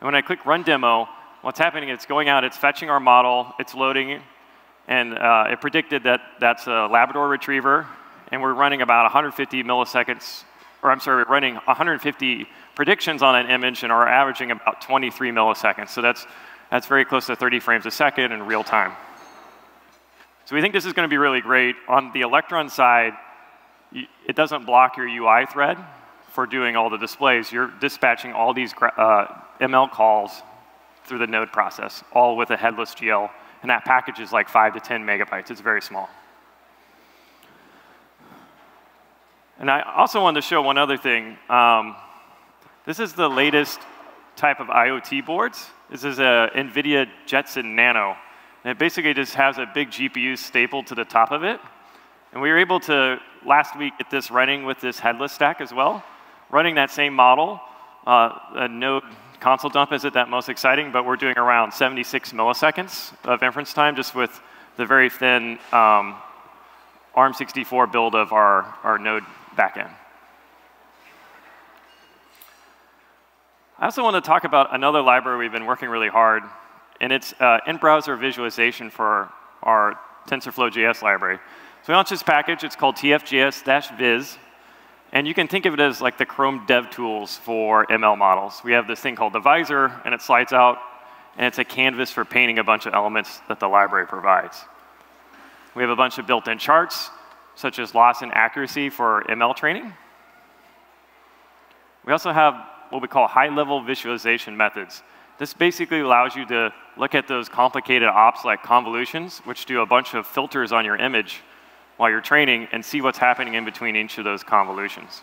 when 0.00 0.14
I 0.14 0.22
click 0.22 0.46
Run 0.46 0.62
Demo, 0.62 1.06
what's 1.42 1.58
happening 1.58 1.90
it's 1.90 2.06
going 2.06 2.30
out, 2.30 2.44
it's 2.44 2.56
fetching 2.56 2.88
our 2.88 2.98
model, 2.98 3.52
it's 3.58 3.74
loading, 3.74 4.22
and 4.88 5.16
uh, 5.16 5.46
it 5.50 5.60
predicted 5.60 6.04
that 6.04 6.20
that's 6.40 6.66
a 6.66 6.88
Labrador 6.90 7.28
retriever, 7.28 7.86
and 8.30 8.42
we're 8.42 8.54
running 8.54 8.82
about 8.82 9.04
150 9.04 9.62
milliseconds, 9.62 10.44
or 10.82 10.90
I'm 10.90 11.00
sorry, 11.00 11.24
we're 11.24 11.32
running 11.32 11.54
150 11.54 12.46
predictions 12.74 13.22
on 13.22 13.36
an 13.36 13.50
image 13.50 13.82
and 13.82 13.92
are 13.92 14.08
averaging 14.08 14.50
about 14.50 14.80
23 14.80 15.30
milliseconds. 15.30 15.90
So 15.90 16.02
that's, 16.02 16.26
that's 16.70 16.86
very 16.86 17.04
close 17.04 17.26
to 17.26 17.36
30 17.36 17.60
frames 17.60 17.86
a 17.86 17.90
second 17.90 18.32
in 18.32 18.42
real 18.44 18.64
time. 18.64 18.92
So 20.46 20.56
we 20.56 20.62
think 20.62 20.74
this 20.74 20.86
is 20.86 20.92
going 20.92 21.08
to 21.08 21.10
be 21.10 21.18
really 21.18 21.40
great. 21.40 21.76
On 21.88 22.10
the 22.12 22.22
Electron 22.22 22.68
side, 22.68 23.12
it 23.92 24.34
doesn't 24.34 24.66
block 24.66 24.96
your 24.96 25.06
UI 25.06 25.46
thread 25.46 25.78
for 26.32 26.46
doing 26.46 26.76
all 26.76 26.90
the 26.90 26.96
displays. 26.96 27.52
You're 27.52 27.72
dispatching 27.80 28.32
all 28.32 28.52
these 28.52 28.72
uh, 28.80 29.26
ML 29.60 29.90
calls 29.90 30.42
through 31.04 31.18
the 31.18 31.26
node 31.26 31.52
process, 31.52 32.02
all 32.12 32.36
with 32.36 32.50
a 32.50 32.56
headless 32.56 32.94
GL 32.94 33.30
And 33.62 33.70
that 33.70 33.84
package 33.84 34.18
is 34.18 34.32
like 34.32 34.48
5 34.48 34.74
to 34.74 34.80
10 34.80 35.04
megabytes. 35.04 35.50
It's 35.50 35.60
very 35.60 35.80
small. 35.80 36.10
And 39.58 39.70
I 39.70 39.82
also 39.96 40.20
wanted 40.20 40.40
to 40.40 40.46
show 40.46 40.60
one 40.60 40.76
other 40.76 40.96
thing. 40.96 41.38
Um, 41.48 41.94
this 42.84 42.98
is 42.98 43.12
the 43.12 43.28
latest 43.28 43.80
type 44.34 44.58
of 44.58 44.66
IoT 44.66 45.24
boards. 45.24 45.70
This 45.88 46.02
is 46.02 46.18
a 46.18 46.50
NVIDIA 46.54 47.08
Jetson 47.26 47.76
Nano. 47.76 48.16
And 48.64 48.72
it 48.72 48.78
basically 48.78 49.14
just 49.14 49.34
has 49.34 49.58
a 49.58 49.66
big 49.72 49.90
GPU 49.90 50.36
stapled 50.36 50.88
to 50.88 50.96
the 50.96 51.04
top 51.04 51.30
of 51.30 51.44
it. 51.44 51.60
And 52.32 52.42
we 52.42 52.48
were 52.48 52.58
able 52.58 52.80
to, 52.80 53.20
last 53.46 53.78
week, 53.78 53.92
get 53.98 54.10
this 54.10 54.30
running 54.30 54.64
with 54.64 54.80
this 54.80 54.98
headless 54.98 55.32
stack 55.32 55.60
as 55.60 55.72
well. 55.72 56.02
Running 56.50 56.74
that 56.74 56.90
same 56.90 57.14
model, 57.14 57.60
uh, 58.06 58.30
a 58.54 58.68
node 58.68 59.04
console 59.42 59.70
dump 59.70 59.92
isn't 59.92 60.14
that 60.14 60.28
most 60.28 60.48
exciting, 60.48 60.92
but 60.92 61.04
we're 61.04 61.16
doing 61.16 61.36
around 61.36 61.72
76 61.72 62.32
milliseconds 62.32 63.12
of 63.24 63.42
inference 63.42 63.74
time 63.74 63.96
just 63.96 64.14
with 64.14 64.40
the 64.76 64.86
very 64.86 65.10
thin 65.10 65.58
um, 65.72 66.16
ARM64 67.16 67.90
build 67.90 68.14
of 68.14 68.32
our, 68.32 68.72
our 68.84 68.98
node 68.98 69.24
backend. 69.56 69.90
I 73.80 73.86
also 73.86 74.04
want 74.04 74.14
to 74.14 74.20
talk 74.20 74.44
about 74.44 74.72
another 74.72 75.02
library 75.02 75.38
we've 75.38 75.50
been 75.50 75.66
working 75.66 75.88
really 75.88 76.08
hard, 76.08 76.44
and 77.00 77.12
it's 77.12 77.34
uh, 77.40 77.58
in-browser 77.66 78.14
visualization 78.14 78.90
for 78.90 79.28
our 79.64 79.98
TensorFlow.js 80.28 81.02
library. 81.02 81.38
So 81.82 81.92
we 81.92 81.94
launched 81.96 82.10
this 82.10 82.22
package. 82.22 82.62
It's 82.62 82.76
called 82.76 82.94
tfjs-vis, 82.94 84.38
and 85.12 85.28
you 85.28 85.34
can 85.34 85.46
think 85.46 85.66
of 85.66 85.74
it 85.74 85.80
as 85.80 86.00
like 86.00 86.16
the 86.16 86.24
Chrome 86.24 86.64
dev 86.66 86.88
tools 86.90 87.36
for 87.36 87.86
ML 87.86 88.16
models. 88.16 88.62
We 88.64 88.72
have 88.72 88.86
this 88.86 89.00
thing 89.00 89.14
called 89.14 89.34
the 89.34 89.40
visor, 89.40 90.00
and 90.04 90.14
it 90.14 90.22
slides 90.22 90.52
out, 90.52 90.78
and 91.36 91.46
it's 91.46 91.58
a 91.58 91.64
canvas 91.64 92.10
for 92.10 92.24
painting 92.24 92.58
a 92.58 92.64
bunch 92.64 92.86
of 92.86 92.94
elements 92.94 93.40
that 93.48 93.60
the 93.60 93.68
library 93.68 94.06
provides. 94.06 94.64
We 95.74 95.82
have 95.82 95.90
a 95.90 95.96
bunch 95.96 96.18
of 96.18 96.26
built-in 96.26 96.58
charts, 96.58 97.10
such 97.54 97.78
as 97.78 97.94
loss 97.94 98.22
and 98.22 98.32
accuracy 98.34 98.88
for 98.88 99.22
ML 99.28 99.54
training. 99.54 99.92
We 102.06 102.12
also 102.12 102.32
have 102.32 102.54
what 102.88 103.02
we 103.02 103.08
call 103.08 103.26
high-level 103.26 103.84
visualization 103.84 104.56
methods. 104.56 105.02
This 105.38 105.52
basically 105.52 106.00
allows 106.00 106.36
you 106.36 106.46
to 106.46 106.72
look 106.96 107.14
at 107.14 107.28
those 107.28 107.48
complicated 107.48 108.08
ops 108.08 108.44
like 108.44 108.62
convolutions, 108.62 109.40
which 109.44 109.66
do 109.66 109.80
a 109.80 109.86
bunch 109.86 110.14
of 110.14 110.26
filters 110.26 110.72
on 110.72 110.84
your 110.84 110.96
image 110.96 111.42
while 111.96 112.10
you're 112.10 112.20
training 112.20 112.68
and 112.72 112.84
see 112.84 113.00
what's 113.00 113.18
happening 113.18 113.54
in 113.54 113.64
between 113.64 113.96
each 113.96 114.18
of 114.18 114.24
those 114.24 114.42
convolutions. 114.42 115.22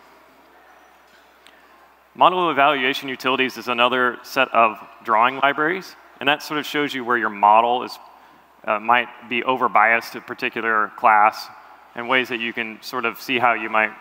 Model 2.15 2.49
evaluation 2.51 3.07
utilities 3.07 3.57
is 3.57 3.67
another 3.67 4.17
set 4.23 4.53
of 4.53 4.77
drawing 5.03 5.37
libraries, 5.37 5.95
and 6.19 6.27
that 6.27 6.43
sort 6.43 6.59
of 6.59 6.65
shows 6.65 6.93
you 6.93 7.05
where 7.05 7.17
your 7.17 7.29
model 7.29 7.83
is, 7.83 7.97
uh, 8.65 8.79
might 8.79 9.07
be 9.29 9.43
over-biased 9.43 10.13
to 10.13 10.17
a 10.17 10.21
particular 10.21 10.91
class 10.97 11.47
and 11.95 12.09
ways 12.09 12.29
that 12.29 12.39
you 12.39 12.51
can 12.51 12.81
sort 12.81 13.05
of 13.05 13.21
see 13.21 13.39
how 13.39 13.53
you 13.53 13.69
might 13.69 13.91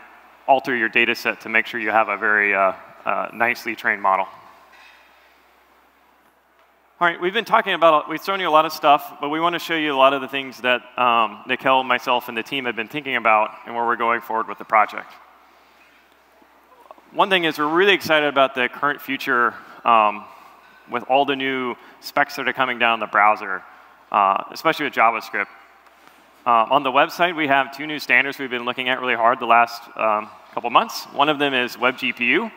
alter 0.46 0.74
your 0.74 0.88
data 0.88 1.14
set 1.14 1.40
to 1.42 1.48
make 1.48 1.66
sure 1.66 1.78
you 1.78 1.90
have 1.90 2.08
a 2.08 2.16
very 2.16 2.54
uh, 2.54 2.72
uh, 3.04 3.28
nicely 3.32 3.76
trained 3.76 4.02
model. 4.02 4.26
All 7.00 7.06
right, 7.06 7.20
we've 7.20 7.32
been 7.32 7.44
talking 7.44 7.74
about, 7.74 8.08
we've 8.08 8.24
shown 8.24 8.40
you 8.40 8.48
a 8.48 8.50
lot 8.50 8.66
of 8.66 8.72
stuff, 8.72 9.18
but 9.20 9.28
we 9.28 9.38
want 9.38 9.52
to 9.52 9.60
show 9.60 9.76
you 9.76 9.94
a 9.94 9.96
lot 9.96 10.14
of 10.14 10.20
the 10.20 10.26
things 10.26 10.60
that 10.62 10.82
um, 10.98 11.44
Nikhil, 11.46 11.84
myself, 11.84 12.26
and 12.26 12.36
the 12.36 12.42
team 12.42 12.64
have 12.64 12.74
been 12.74 12.88
thinking 12.88 13.14
about 13.14 13.50
and 13.66 13.74
where 13.76 13.86
we're 13.86 13.94
going 13.94 14.20
forward 14.20 14.48
with 14.48 14.58
the 14.58 14.64
project. 14.64 15.06
One 17.12 17.30
thing 17.30 17.44
is 17.44 17.56
we're 17.56 17.68
really 17.68 17.92
excited 17.92 18.28
about 18.28 18.56
the 18.56 18.68
current 18.68 19.00
future 19.00 19.54
um, 19.84 20.24
with 20.90 21.04
all 21.04 21.24
the 21.24 21.36
new 21.36 21.76
specs 22.00 22.34
that 22.34 22.48
are 22.48 22.52
coming 22.52 22.80
down 22.80 22.98
the 22.98 23.06
browser, 23.06 23.62
uh, 24.10 24.42
especially 24.50 24.86
with 24.86 24.94
JavaScript. 24.94 25.46
Uh, 26.44 26.66
on 26.68 26.82
the 26.82 26.90
website, 26.90 27.36
we 27.36 27.46
have 27.46 27.76
two 27.76 27.86
new 27.86 28.00
standards 28.00 28.40
we've 28.40 28.50
been 28.50 28.64
looking 28.64 28.88
at 28.88 29.00
really 29.00 29.14
hard 29.14 29.38
the 29.38 29.46
last 29.46 29.84
um, 29.94 30.28
couple 30.52 30.68
months. 30.70 31.04
One 31.12 31.28
of 31.28 31.38
them 31.38 31.54
is 31.54 31.76
WebGPU. 31.76 32.50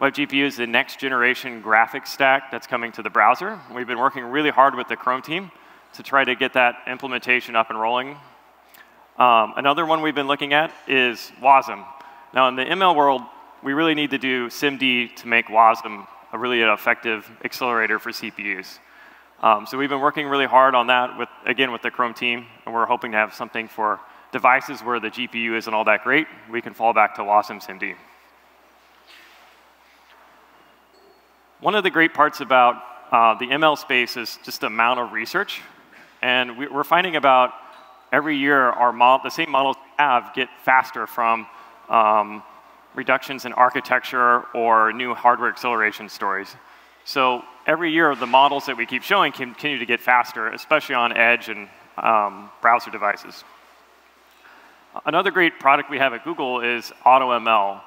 WebGPU 0.00 0.44
is 0.44 0.56
the 0.56 0.66
next 0.66 0.98
generation 0.98 1.62
graphics 1.62 2.06
stack 2.06 2.50
that's 2.50 2.66
coming 2.66 2.90
to 2.92 3.02
the 3.02 3.10
browser. 3.10 3.60
We've 3.70 3.86
been 3.86 3.98
working 3.98 4.24
really 4.24 4.48
hard 4.48 4.74
with 4.74 4.88
the 4.88 4.96
Chrome 4.96 5.20
team 5.20 5.50
to 5.92 6.02
try 6.02 6.24
to 6.24 6.34
get 6.34 6.54
that 6.54 6.76
implementation 6.86 7.54
up 7.54 7.68
and 7.68 7.78
rolling. 7.78 8.16
Um, 9.18 9.52
another 9.58 9.84
one 9.84 10.00
we've 10.00 10.14
been 10.14 10.26
looking 10.26 10.54
at 10.54 10.72
is 10.88 11.30
WASM. 11.42 11.84
Now, 12.32 12.48
in 12.48 12.56
the 12.56 12.64
ML 12.64 12.96
world, 12.96 13.20
we 13.62 13.74
really 13.74 13.94
need 13.94 14.08
to 14.12 14.16
do 14.16 14.46
SIMD 14.46 15.16
to 15.16 15.28
make 15.28 15.48
WASM 15.48 16.06
a 16.32 16.38
really 16.38 16.62
effective 16.62 17.30
accelerator 17.44 17.98
for 17.98 18.08
CPUs. 18.10 18.78
Um, 19.42 19.66
so 19.66 19.76
we've 19.76 19.90
been 19.90 20.00
working 20.00 20.28
really 20.28 20.46
hard 20.46 20.74
on 20.74 20.86
that, 20.86 21.18
with, 21.18 21.28
again, 21.44 21.72
with 21.72 21.82
the 21.82 21.90
Chrome 21.90 22.14
team, 22.14 22.46
and 22.64 22.74
we're 22.74 22.86
hoping 22.86 23.10
to 23.12 23.18
have 23.18 23.34
something 23.34 23.68
for 23.68 24.00
devices 24.32 24.80
where 24.80 24.98
the 24.98 25.10
GPU 25.10 25.58
isn't 25.58 25.74
all 25.74 25.84
that 25.84 26.04
great. 26.04 26.26
We 26.50 26.62
can 26.62 26.72
fall 26.72 26.94
back 26.94 27.16
to 27.16 27.20
WASM 27.20 27.62
SIMD. 27.62 27.96
One 31.60 31.74
of 31.74 31.84
the 31.84 31.90
great 31.90 32.14
parts 32.14 32.40
about 32.40 32.82
uh, 33.12 33.34
the 33.34 33.44
ML 33.44 33.76
space 33.76 34.16
is 34.16 34.38
just 34.44 34.62
the 34.62 34.68
amount 34.68 34.98
of 34.98 35.12
research. 35.12 35.60
And 36.22 36.56
we, 36.56 36.66
are 36.66 36.84
finding 36.84 37.16
about 37.16 37.52
every 38.10 38.38
year 38.38 38.70
our 38.70 38.94
model, 38.94 39.24
the 39.24 39.30
same 39.30 39.50
models 39.50 39.76
we 39.76 39.90
have 39.98 40.32
get 40.34 40.48
faster 40.64 41.06
from 41.06 41.46
um, 41.90 42.42
reductions 42.94 43.44
in 43.44 43.52
architecture 43.52 44.44
or 44.54 44.94
new 44.94 45.12
hardware 45.12 45.50
acceleration 45.50 46.08
stories. 46.08 46.48
So 47.04 47.42
every 47.66 47.92
year, 47.92 48.14
the 48.14 48.26
models 48.26 48.64
that 48.64 48.78
we 48.78 48.86
keep 48.86 49.02
showing 49.02 49.30
continue 49.30 49.76
to 49.76 49.86
get 49.86 50.00
faster, 50.00 50.48
especially 50.48 50.94
on 50.94 51.14
edge 51.14 51.50
and 51.50 51.68
um, 51.98 52.50
browser 52.62 52.90
devices. 52.90 53.44
Another 55.04 55.30
great 55.30 55.60
product 55.60 55.90
we 55.90 55.98
have 55.98 56.14
at 56.14 56.24
Google 56.24 56.62
is 56.62 56.90
AutoML. 57.04 57.82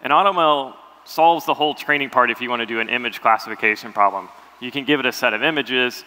And 0.00 0.14
AutoML 0.14 0.74
solves 1.08 1.46
the 1.46 1.54
whole 1.54 1.74
training 1.74 2.10
part 2.10 2.30
if 2.30 2.40
you 2.40 2.50
want 2.50 2.60
to 2.60 2.66
do 2.66 2.80
an 2.80 2.90
image 2.90 3.22
classification 3.22 3.92
problem. 3.92 4.28
You 4.60 4.70
can 4.70 4.84
give 4.84 5.00
it 5.00 5.06
a 5.06 5.12
set 5.12 5.32
of 5.32 5.42
images, 5.42 6.04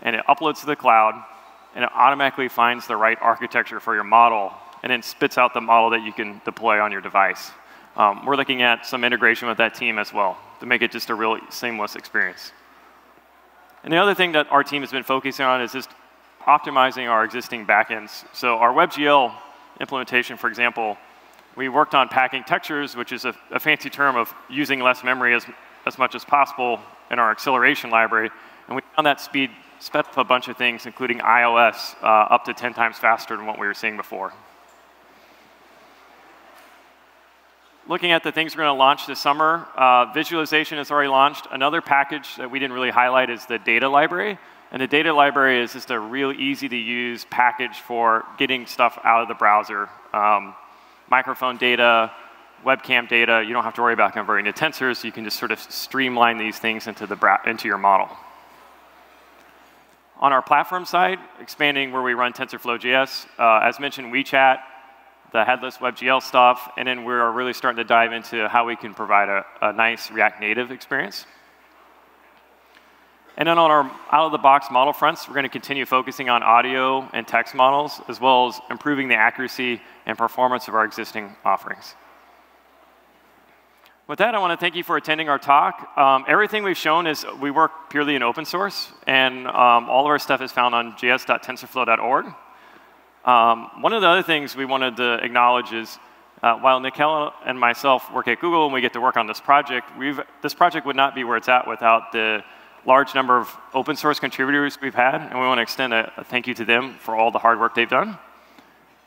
and 0.00 0.14
it 0.14 0.24
uploads 0.26 0.60
to 0.60 0.66
the 0.66 0.76
cloud, 0.76 1.14
and 1.74 1.84
it 1.84 1.90
automatically 1.92 2.48
finds 2.48 2.86
the 2.86 2.96
right 2.96 3.18
architecture 3.20 3.80
for 3.80 3.94
your 3.94 4.04
model, 4.04 4.52
and 4.82 4.92
then 4.92 5.02
spits 5.02 5.38
out 5.38 5.54
the 5.54 5.60
model 5.60 5.90
that 5.90 6.02
you 6.02 6.12
can 6.12 6.40
deploy 6.44 6.80
on 6.80 6.92
your 6.92 7.00
device. 7.00 7.50
Um, 7.96 8.24
we're 8.24 8.36
looking 8.36 8.62
at 8.62 8.86
some 8.86 9.02
integration 9.02 9.48
with 9.48 9.58
that 9.58 9.74
team 9.74 9.98
as 9.98 10.12
well 10.12 10.38
to 10.60 10.66
make 10.66 10.82
it 10.82 10.92
just 10.92 11.10
a 11.10 11.14
real 11.14 11.38
seamless 11.50 11.96
experience. 11.96 12.52
And 13.82 13.92
the 13.92 13.98
other 13.98 14.14
thing 14.14 14.32
that 14.32 14.50
our 14.52 14.62
team 14.62 14.82
has 14.82 14.90
been 14.92 15.02
focusing 15.02 15.44
on 15.44 15.62
is 15.62 15.72
just 15.72 15.90
optimizing 16.46 17.10
our 17.10 17.24
existing 17.24 17.66
backends. 17.66 18.24
So 18.32 18.56
our 18.58 18.72
WebGL 18.72 19.34
implementation, 19.80 20.36
for 20.36 20.48
example, 20.48 20.96
we 21.56 21.68
worked 21.68 21.94
on 21.94 22.08
packing 22.08 22.44
textures, 22.44 22.96
which 22.96 23.12
is 23.12 23.24
a, 23.24 23.34
a 23.50 23.60
fancy 23.60 23.90
term 23.90 24.16
of 24.16 24.32
using 24.48 24.80
less 24.80 25.04
memory 25.04 25.34
as, 25.34 25.46
as 25.86 25.98
much 25.98 26.14
as 26.14 26.24
possible 26.24 26.80
in 27.10 27.18
our 27.18 27.30
acceleration 27.30 27.90
library. 27.90 28.30
And 28.66 28.76
we 28.76 28.82
found 28.96 29.06
that 29.06 29.20
speed 29.20 29.50
sped 29.78 30.06
up 30.06 30.16
a 30.16 30.24
bunch 30.24 30.48
of 30.48 30.56
things, 30.56 30.86
including 30.86 31.18
iOS, 31.18 31.94
uh, 32.02 32.06
up 32.06 32.44
to 32.44 32.54
10 32.54 32.74
times 32.74 32.96
faster 32.98 33.36
than 33.36 33.46
what 33.46 33.58
we 33.58 33.66
were 33.66 33.74
seeing 33.74 33.96
before. 33.96 34.32
looking 37.86 38.12
at 38.12 38.22
the 38.22 38.32
things 38.32 38.56
we're 38.56 38.64
going 38.64 38.74
to 38.74 38.78
launch 38.78 39.06
this 39.06 39.20
summer, 39.20 39.66
uh, 39.76 40.06
visualization 40.12 40.78
is 40.78 40.90
already 40.90 41.08
launched. 41.08 41.46
Another 41.50 41.80
package 41.80 42.36
that 42.36 42.50
we 42.50 42.58
didn't 42.58 42.72
really 42.72 42.90
highlight 42.90 43.30
is 43.30 43.44
the 43.46 43.58
data 43.58 43.88
library. 43.88 44.38
And 44.72 44.80
the 44.80 44.86
data 44.86 45.12
library 45.12 45.62
is 45.62 45.74
just 45.74 45.90
a 45.90 45.98
real 45.98 46.32
easy 46.32 46.68
to 46.68 46.76
use 46.76 47.26
package 47.30 47.78
for 47.78 48.24
getting 48.38 48.66
stuff 48.66 48.98
out 49.04 49.22
of 49.22 49.28
the 49.28 49.34
browser. 49.34 49.88
Um, 50.12 50.54
microphone 51.10 51.56
data, 51.56 52.10
webcam 52.64 53.08
data, 53.08 53.44
you 53.46 53.52
don't 53.52 53.64
have 53.64 53.74
to 53.74 53.82
worry 53.82 53.94
about 53.94 54.12
converting 54.12 54.44
to 54.46 54.52
tensors. 54.52 54.96
So 54.96 55.06
you 55.06 55.12
can 55.12 55.24
just 55.24 55.38
sort 55.38 55.52
of 55.52 55.58
streamline 55.58 56.38
these 56.38 56.58
things 56.58 56.86
into, 56.86 57.06
the 57.06 57.38
into 57.46 57.68
your 57.68 57.78
model. 57.78 58.08
On 60.20 60.32
our 60.32 60.42
platform 60.42 60.84
side, 60.84 61.18
expanding 61.40 61.92
where 61.92 62.02
we 62.02 62.14
run 62.14 62.32
TensorFlow.js, 62.32 63.26
uh, 63.38 63.66
as 63.66 63.80
mentioned, 63.80 64.12
WeChat, 64.12 64.58
the 65.32 65.44
headless 65.44 65.78
WebGL 65.78 66.22
stuff, 66.22 66.70
and 66.78 66.86
then 66.86 67.04
we're 67.04 67.30
really 67.32 67.52
starting 67.52 67.78
to 67.78 67.84
dive 67.84 68.12
into 68.12 68.48
how 68.48 68.64
we 68.64 68.76
can 68.76 68.94
provide 68.94 69.28
a, 69.28 69.44
a 69.60 69.72
nice 69.72 70.10
React 70.10 70.40
Native 70.40 70.70
experience. 70.70 71.26
And 73.36 73.48
then 73.48 73.58
on 73.58 73.70
our 73.70 73.90
out-of-the-box 74.12 74.68
model 74.70 74.92
fronts, 74.92 75.26
we're 75.26 75.34
going 75.34 75.44
to 75.44 75.48
continue 75.48 75.84
focusing 75.86 76.28
on 76.28 76.44
audio 76.44 77.08
and 77.12 77.26
text 77.26 77.54
models, 77.54 78.00
as 78.06 78.20
well 78.20 78.46
as 78.46 78.60
improving 78.70 79.08
the 79.08 79.16
accuracy 79.16 79.80
and 80.06 80.16
performance 80.16 80.68
of 80.68 80.74
our 80.74 80.84
existing 80.84 81.34
offerings. 81.44 81.96
With 84.06 84.18
that, 84.18 84.34
I 84.34 84.38
want 84.38 84.52
to 84.52 84.62
thank 84.62 84.76
you 84.76 84.84
for 84.84 84.96
attending 84.96 85.28
our 85.28 85.38
talk. 85.38 85.96
Um, 85.98 86.24
everything 86.28 86.62
we've 86.62 86.76
shown 86.76 87.06
is 87.06 87.26
we 87.40 87.50
work 87.50 87.72
purely 87.90 88.14
in 88.14 88.22
open 88.22 88.44
source, 88.44 88.92
and 89.06 89.48
um, 89.48 89.88
all 89.88 90.04
of 90.04 90.10
our 90.10 90.18
stuff 90.18 90.40
is 90.40 90.52
found 90.52 90.74
on 90.74 90.92
js.tensorflow.org. 90.92 92.26
Um, 93.24 93.70
one 93.80 93.92
of 93.94 94.02
the 94.02 94.08
other 94.08 94.22
things 94.22 94.54
we 94.54 94.66
wanted 94.66 94.98
to 94.98 95.14
acknowledge 95.24 95.72
is 95.72 95.98
uh, 96.42 96.56
while 96.56 96.78
Nikhil 96.78 97.32
and 97.46 97.58
myself 97.58 98.12
work 98.12 98.28
at 98.28 98.38
Google 98.38 98.66
and 98.66 98.74
we 98.74 98.82
get 98.82 98.92
to 98.92 99.00
work 99.00 99.16
on 99.16 99.26
this 99.26 99.40
project, 99.40 99.90
this 100.42 100.52
project 100.52 100.86
would 100.86 100.96
not 100.96 101.14
be 101.14 101.24
where 101.24 101.38
it's 101.38 101.48
at 101.48 101.66
without 101.66 102.12
the 102.12 102.44
large 102.86 103.14
number 103.14 103.38
of 103.38 103.54
open 103.72 103.96
source 103.96 104.20
contributors 104.20 104.78
we've 104.80 104.94
had, 104.94 105.16
and 105.16 105.34
we 105.34 105.46
want 105.46 105.58
to 105.58 105.62
extend 105.62 105.92
a, 105.92 106.12
a 106.16 106.24
thank 106.24 106.46
you 106.46 106.54
to 106.54 106.64
them 106.64 106.94
for 106.94 107.16
all 107.16 107.30
the 107.30 107.38
hard 107.38 107.58
work 107.58 107.74
they've 107.74 107.88
done. 107.88 108.18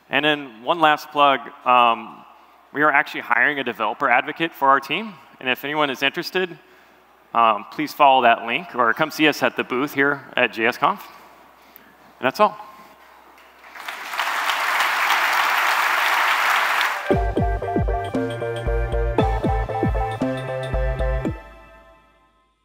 And 0.10 0.24
then 0.24 0.64
one 0.64 0.80
last 0.80 1.12
plug, 1.12 1.40
um, 1.66 2.24
we 2.74 2.82
are 2.82 2.92
actually 2.92 3.22
hiring 3.22 3.60
a 3.60 3.64
developer 3.64 4.10
advocate 4.10 4.54
for 4.54 4.70
our 4.70 4.80
team. 4.80 5.14
And 5.40 5.50
if 5.50 5.64
anyone 5.64 5.90
is 5.90 6.02
interested, 6.02 6.58
um, 7.34 7.66
please 7.72 7.94
follow 7.94 8.24
that 8.24 8.46
link 8.46 8.74
or 8.76 8.94
come 8.94 9.12
see 9.12 9.28
us 9.28 9.44
at 9.44 9.56
the 9.56 9.64
booth 9.64 9.94
here 9.94 10.26
at 10.36 10.54
JSConf. 10.54 11.00
And 11.00 12.26
that's 12.26 12.40
all. 12.40 12.67